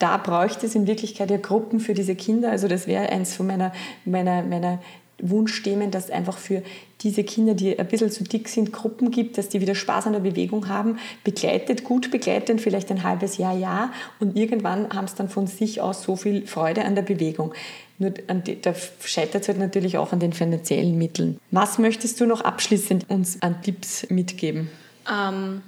da 0.03 0.17
bräuchte 0.17 0.65
es 0.65 0.75
in 0.75 0.85
Wirklichkeit 0.85 1.31
ja 1.31 1.37
Gruppen 1.37 1.79
für 1.79 1.93
diese 1.93 2.13
Kinder. 2.13 2.51
Also 2.51 2.67
das 2.67 2.87
wäre 2.87 3.07
eins 3.07 3.35
von 3.35 3.47
meiner, 3.47 3.71
meiner, 4.03 4.43
meiner 4.43 4.79
Wunschthemen, 5.19 5.91
dass 5.91 6.09
einfach 6.09 6.37
für 6.37 6.61
diese 7.03 7.23
Kinder, 7.23 7.53
die 7.53 7.79
ein 7.79 7.87
bisschen 7.87 8.11
zu 8.11 8.25
dick 8.25 8.49
sind, 8.49 8.73
Gruppen 8.73 9.11
gibt, 9.11 9.37
dass 9.37 9.47
die 9.47 9.61
wieder 9.61 9.75
Spaß 9.75 10.07
an 10.07 10.13
der 10.13 10.19
Bewegung 10.19 10.67
haben, 10.67 10.99
begleitet, 11.23 11.85
gut 11.85 12.11
begleitet, 12.11 12.59
vielleicht 12.59 12.91
ein 12.91 13.03
halbes 13.03 13.37
Jahr, 13.37 13.57
ja, 13.57 13.93
und 14.19 14.35
irgendwann 14.35 14.89
haben 14.93 15.05
es 15.05 15.15
dann 15.15 15.29
von 15.29 15.47
sich 15.47 15.79
aus 15.79 16.03
so 16.03 16.17
viel 16.17 16.45
Freude 16.47 16.83
an 16.83 16.95
der 16.95 17.03
Bewegung. 17.03 17.53
Nur 17.97 18.09
die, 18.09 18.59
da 18.61 18.73
scheitert 18.99 19.43
es 19.43 19.47
halt 19.47 19.59
natürlich 19.59 19.97
auch 19.97 20.11
an 20.11 20.19
den 20.19 20.33
finanziellen 20.33 20.97
Mitteln. 20.97 21.39
Was 21.51 21.79
möchtest 21.79 22.19
du 22.19 22.25
noch 22.25 22.41
abschließend 22.41 23.09
uns 23.09 23.41
an 23.41 23.61
Tipps 23.61 24.09
mitgeben? 24.09 24.69
Ähm, 25.09 25.61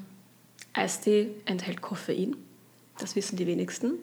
Eistee 0.74 1.28
enthält 1.46 1.82
Koffein, 1.82 2.36
das 2.98 3.16
wissen 3.16 3.38
die 3.38 3.48
wenigsten. 3.48 3.94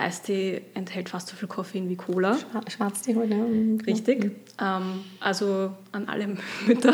Eistee 0.00 0.62
enthält 0.74 1.08
fast 1.08 1.28
so 1.28 1.36
viel 1.36 1.48
Koffein 1.48 1.88
wie 1.88 1.96
Cola. 1.96 2.38
Schwarztee 2.68 3.14
heute. 3.14 3.36
Richtig. 3.86 4.32
Ähm, 4.60 5.04
also 5.20 5.72
an 5.92 6.08
alle 6.08 6.36
Mütter, 6.66 6.92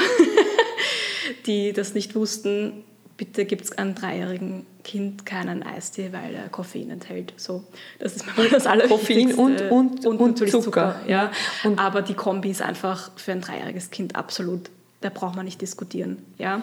die 1.46 1.72
das 1.72 1.94
nicht 1.94 2.14
wussten, 2.14 2.84
bitte 3.16 3.44
gibt 3.44 3.64
es 3.64 3.72
einem 3.72 3.94
dreijährigen 3.94 4.66
Kind 4.84 5.26
keinen 5.26 5.62
Eistee, 5.62 6.12
weil 6.12 6.34
er 6.34 6.48
Koffein 6.48 6.90
enthält. 6.90 7.32
So, 7.36 7.64
das 7.98 8.16
ist 8.16 8.36
mal 8.36 8.48
das 8.48 8.66
Allerwichtigste. 8.66 9.34
Koffein 9.36 9.70
und, 9.70 9.70
und, 9.70 10.06
und, 10.06 10.20
und 10.20 10.38
Zucker. 10.38 10.62
Zucker 10.62 11.00
ja. 11.06 11.32
Und 11.64 11.78
Aber 11.78 12.02
die 12.02 12.14
Kombi 12.14 12.50
ist 12.50 12.62
einfach 12.62 13.10
für 13.16 13.32
ein 13.32 13.40
dreijähriges 13.40 13.90
Kind 13.90 14.16
absolut, 14.16 14.70
da 15.00 15.10
braucht 15.10 15.36
man 15.36 15.44
nicht 15.44 15.60
diskutieren. 15.60 16.18
Ja. 16.38 16.62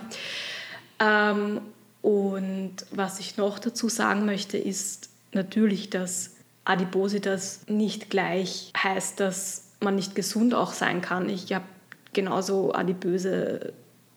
Ähm, 0.99 1.61
und 2.01 2.75
was 2.91 3.19
ich 3.19 3.37
noch 3.37 3.59
dazu 3.59 3.89
sagen 3.89 4.25
möchte, 4.25 4.57
ist 4.57 5.09
natürlich, 5.31 5.89
dass 5.89 6.32
Adipositas 6.65 7.61
nicht 7.67 8.09
gleich 8.09 8.71
heißt, 8.77 9.19
dass 9.19 9.71
man 9.79 9.95
nicht 9.95 10.15
gesund 10.15 10.53
auch 10.53 10.73
sein 10.73 11.01
kann. 11.01 11.29
Ich 11.29 11.53
habe 11.53 11.65
genauso 12.13 12.73
adipöse 12.73 13.73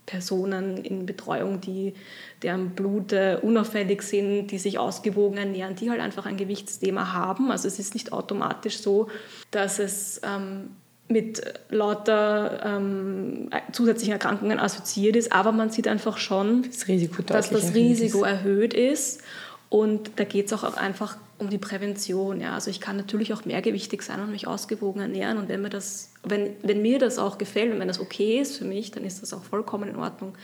Personen 0.07 0.77
in 0.79 1.05
Betreuung, 1.05 1.61
die, 1.61 1.95
deren 2.43 2.71
Blut 2.71 3.13
unauffällig 3.43 4.03
sind, 4.03 4.49
die 4.49 4.59
sich 4.59 4.79
ausgewogen 4.79 5.37
ernähren, 5.37 5.75
die 5.75 5.91
halt 5.91 6.01
einfach 6.01 6.27
ein 6.27 6.37
Gewichtsthema 6.37 7.13
haben. 7.13 7.51
Also 7.51 7.67
es 7.67 7.81
ist 7.81 7.95
nicht 7.95 8.13
automatisch 8.13 8.79
so, 8.79 9.09
dass 9.51 9.81
es 9.81 10.21
ähm, 10.25 10.71
mit 11.09 11.43
lauter 11.71 12.63
ähm, 12.65 13.51
zusätzlichen 13.73 14.13
Erkrankungen 14.13 14.59
assoziiert 14.59 15.17
ist, 15.17 15.33
aber 15.33 15.53
man 15.53 15.71
sieht 15.71 15.89
einfach 15.89 16.19
schon, 16.19 16.63
das 16.63 16.87
dass 17.27 17.51
das 17.51 17.75
Risiko 17.75 18.23
erhöht 18.23 18.75
ist. 18.75 19.23
Und 19.69 20.13
da 20.17 20.25
geht 20.25 20.47
es 20.47 20.53
auch 20.53 20.63
einfach 20.77 21.17
um 21.38 21.51
die 21.51 21.59
Prävention. 21.59 22.40
Ja. 22.40 22.55
Also 22.55 22.70
ich 22.70 22.81
kann 22.81 22.96
natürlich 22.96 23.33
auch 23.33 23.44
mehrgewichtig 23.44 24.03
sein 24.03 24.20
und 24.20 24.31
mich 24.31 24.46
ausgewogen 24.46 25.01
ernähren. 25.01 25.38
Und 25.38 25.49
wenn 25.49 25.62
mir, 25.62 25.70
das, 25.70 26.12
wenn, 26.22 26.51
wenn 26.62 26.83
mir 26.83 26.99
das 26.99 27.18
auch 27.18 27.38
gefällt 27.38 27.72
und 27.72 27.81
wenn 27.81 27.88
das 27.88 28.01
okay 28.01 28.40
ist 28.40 28.57
für 28.57 28.64
mich, 28.64 28.90
dann 28.90 29.05
ist 29.05 29.22
das 29.22 29.33
auch 29.33 29.44
vollkommen 29.44 29.90
in 29.90 29.96
Ordnung. 29.96 30.35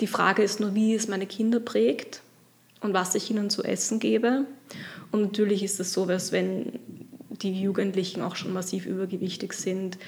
Die 0.00 0.06
Frage 0.06 0.42
ist 0.42 0.60
nur, 0.60 0.74
wie 0.74 0.94
es 0.94 1.08
meine 1.08 1.26
Kinder 1.26 1.60
prägt 1.60 2.22
und 2.80 2.92
was 2.92 3.14
ich 3.14 3.30
ihnen 3.30 3.50
zu 3.50 3.62
essen 3.62 4.00
gebe. 4.00 4.44
Und 5.12 5.22
natürlich 5.22 5.62
ist 5.62 5.78
es 5.78 5.92
so, 5.92 6.06
dass 6.06 6.32
wenn 6.32 6.80
die 7.30 7.60
Jugendlichen 7.60 8.22
auch 8.22 8.36
schon 8.36 8.52
massiv 8.52 8.86
übergewichtig 8.86 9.52
sind, 9.52 9.98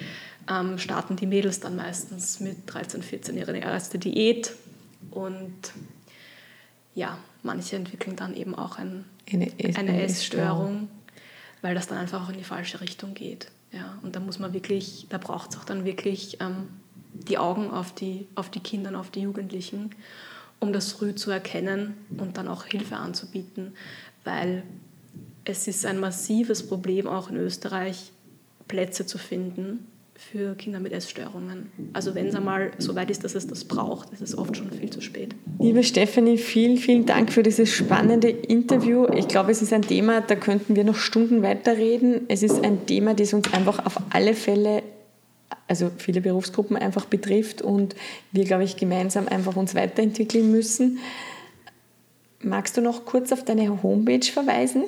ähm, 0.49 0.79
starten 0.79 1.17
die 1.17 1.27
Mädels 1.27 1.61
dann 1.61 1.77
meistens 1.77 2.41
mit 2.41 2.57
13, 2.67 3.03
14 3.03 3.37
ihre 3.37 3.57
erste 3.57 3.99
Diät. 3.99 4.53
Und 5.11 5.73
ja, 6.95 7.19
manche 7.43 7.77
entwickeln 7.77 8.17
dann 8.17 8.35
eben 8.35 8.55
auch 8.55 8.79
ein, 8.79 9.05
eine, 9.33 9.51
eine 9.75 10.03
Essstörung, 10.03 10.89
weil 11.63 11.75
das 11.75 11.87
dann 11.87 11.99
einfach 11.99 12.25
auch 12.25 12.31
in 12.31 12.39
die 12.39 12.45
falsche 12.45 12.81
Richtung 12.81 13.15
geht. 13.15 13.51
Ja, 13.73 13.99
und 14.03 14.15
da 14.15 14.21
muss 14.21 14.39
man 14.39 14.53
wirklich, 14.53 15.07
da 15.09 15.19
braucht 15.19 15.51
es 15.51 15.59
auch 15.59 15.65
dann 15.65 15.85
wirklich 15.85 16.39
ähm, 16.41 16.69
die 17.13 17.39
Augen 17.39 17.71
auf 17.71 17.95
die, 17.95 18.27
auf 18.35 18.51
die 18.51 18.61
Kinder 18.61 18.99
auf 18.99 19.11
die 19.11 19.23
Jugendlichen, 19.23 19.91
um 20.61 20.73
das 20.73 20.93
früh 20.93 21.15
zu 21.15 21.31
erkennen 21.31 21.95
und 22.17 22.37
dann 22.37 22.49
auch 22.49 22.65
Hilfe 22.65 22.97
anzubieten, 22.97 23.75
weil 24.23 24.63
es 25.45 25.67
ist 25.67 25.85
ein 25.85 25.99
massives 25.99 26.67
Problem 26.67 27.07
auch 27.07 27.31
in 27.31 27.37
Österreich, 27.37 28.13
Plätze 28.69 29.07
zu 29.07 29.19
finden 29.19 29.87
für 30.17 30.55
Kinder 30.55 30.81
mit 30.81 30.93
Essstörungen. 30.93 31.71
Also 31.93 32.15
wenn 32.15 32.27
es 32.27 32.35
einmal 32.35 32.71
so 32.79 32.95
weit 32.95 33.11
ist, 33.11 33.25
dass 33.25 33.35
es 33.35 33.47
das 33.47 33.65
braucht, 33.65 34.13
ist 34.13 34.23
es 34.23 34.37
oft 34.37 34.57
schon 34.57 34.71
viel 34.71 34.91
zu 34.91 35.01
spät. 35.01 35.35
Liebe 35.59 35.83
Stephanie, 35.83 36.39
vielen, 36.39 36.77
vielen 36.77 37.05
Dank 37.05 37.33
für 37.33 37.43
dieses 37.43 37.71
spannende 37.71 38.29
Interview. 38.29 39.07
Ich 39.15 39.29
glaube, 39.29 39.51
es 39.51 39.61
ist 39.61 39.73
ein 39.73 39.83
Thema, 39.83 40.21
da 40.21 40.37
könnten 40.37 40.77
wir 40.77 40.85
noch 40.85 40.97
Stunden 40.97 41.43
weiterreden. 41.43 42.23
Es 42.29 42.43
ist 42.43 42.63
ein 42.65 42.87
Thema, 42.87 43.15
das 43.15 43.33
uns 43.35 43.53
einfach 43.53 43.85
auf 43.85 43.97
alle 44.11 44.35
Fälle, 44.35 44.83
also 45.67 45.91
viele 45.99 46.21
Berufsgruppen 46.21 46.77
einfach 46.77 47.07
betrifft 47.07 47.61
und 47.63 47.97
wir, 48.31 48.45
glaube 48.45 48.65
ich, 48.65 48.77
gemeinsam 48.77 49.27
einfach 49.27 49.57
uns 49.57 49.75
weiterentwickeln 49.75 50.51
müssen. 50.51 50.99
Magst 52.41 52.77
du 52.77 52.83
noch 52.83 53.05
kurz 53.05 53.33
auf 53.33 53.45
deine 53.45 53.83
Homepage 53.83 54.27
verweisen? 54.31 54.85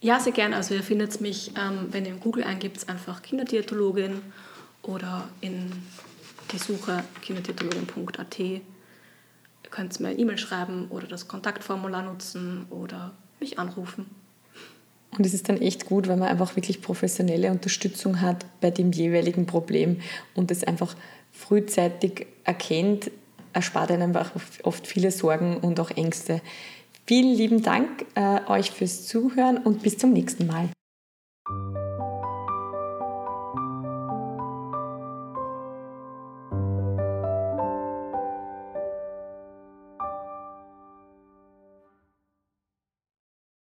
Ja, 0.00 0.18
sehr 0.20 0.32
gerne. 0.32 0.56
Also 0.56 0.74
ihr 0.74 0.82
findet 0.82 1.20
mich, 1.20 1.52
ähm, 1.56 1.88
wenn 1.90 2.04
ihr 2.04 2.12
in 2.12 2.20
Google 2.20 2.44
eingibt, 2.44 2.88
einfach 2.88 3.22
Kinderdiätologin 3.22 4.22
oder 4.86 5.28
in 5.40 5.70
die 6.52 6.58
Suche 6.58 7.02
kinderdiätologin.at. 7.22 8.38
Ihr 8.38 8.60
könnt 9.70 9.98
mir 10.00 10.08
eine 10.08 10.18
E-Mail 10.18 10.38
schreiben 10.38 10.86
oder 10.90 11.06
das 11.06 11.28
Kontaktformular 11.28 12.02
nutzen 12.02 12.66
oder 12.70 13.12
mich 13.40 13.58
anrufen. 13.58 14.06
Und 15.10 15.24
es 15.24 15.34
ist 15.34 15.48
dann 15.48 15.60
echt 15.60 15.86
gut, 15.86 16.08
wenn 16.08 16.18
man 16.18 16.28
einfach 16.28 16.56
wirklich 16.56 16.82
professionelle 16.82 17.50
Unterstützung 17.50 18.20
hat 18.20 18.44
bei 18.60 18.70
dem 18.70 18.92
jeweiligen 18.92 19.46
Problem 19.46 20.00
und 20.34 20.50
es 20.50 20.62
einfach 20.62 20.94
frühzeitig 21.32 22.26
erkennt, 22.44 23.10
erspart 23.52 23.90
einem 23.90 24.14
einfach 24.14 24.32
oft 24.62 24.86
viele 24.86 25.10
Sorgen 25.10 25.56
und 25.58 25.80
auch 25.80 25.90
Ängste. 25.90 26.42
Vielen 27.06 27.34
lieben 27.34 27.62
Dank 27.62 28.04
äh, 28.14 28.40
euch 28.48 28.70
fürs 28.70 29.06
Zuhören 29.06 29.58
und 29.58 29.82
bis 29.82 29.96
zum 29.96 30.12
nächsten 30.12 30.46
Mal. 30.46 30.68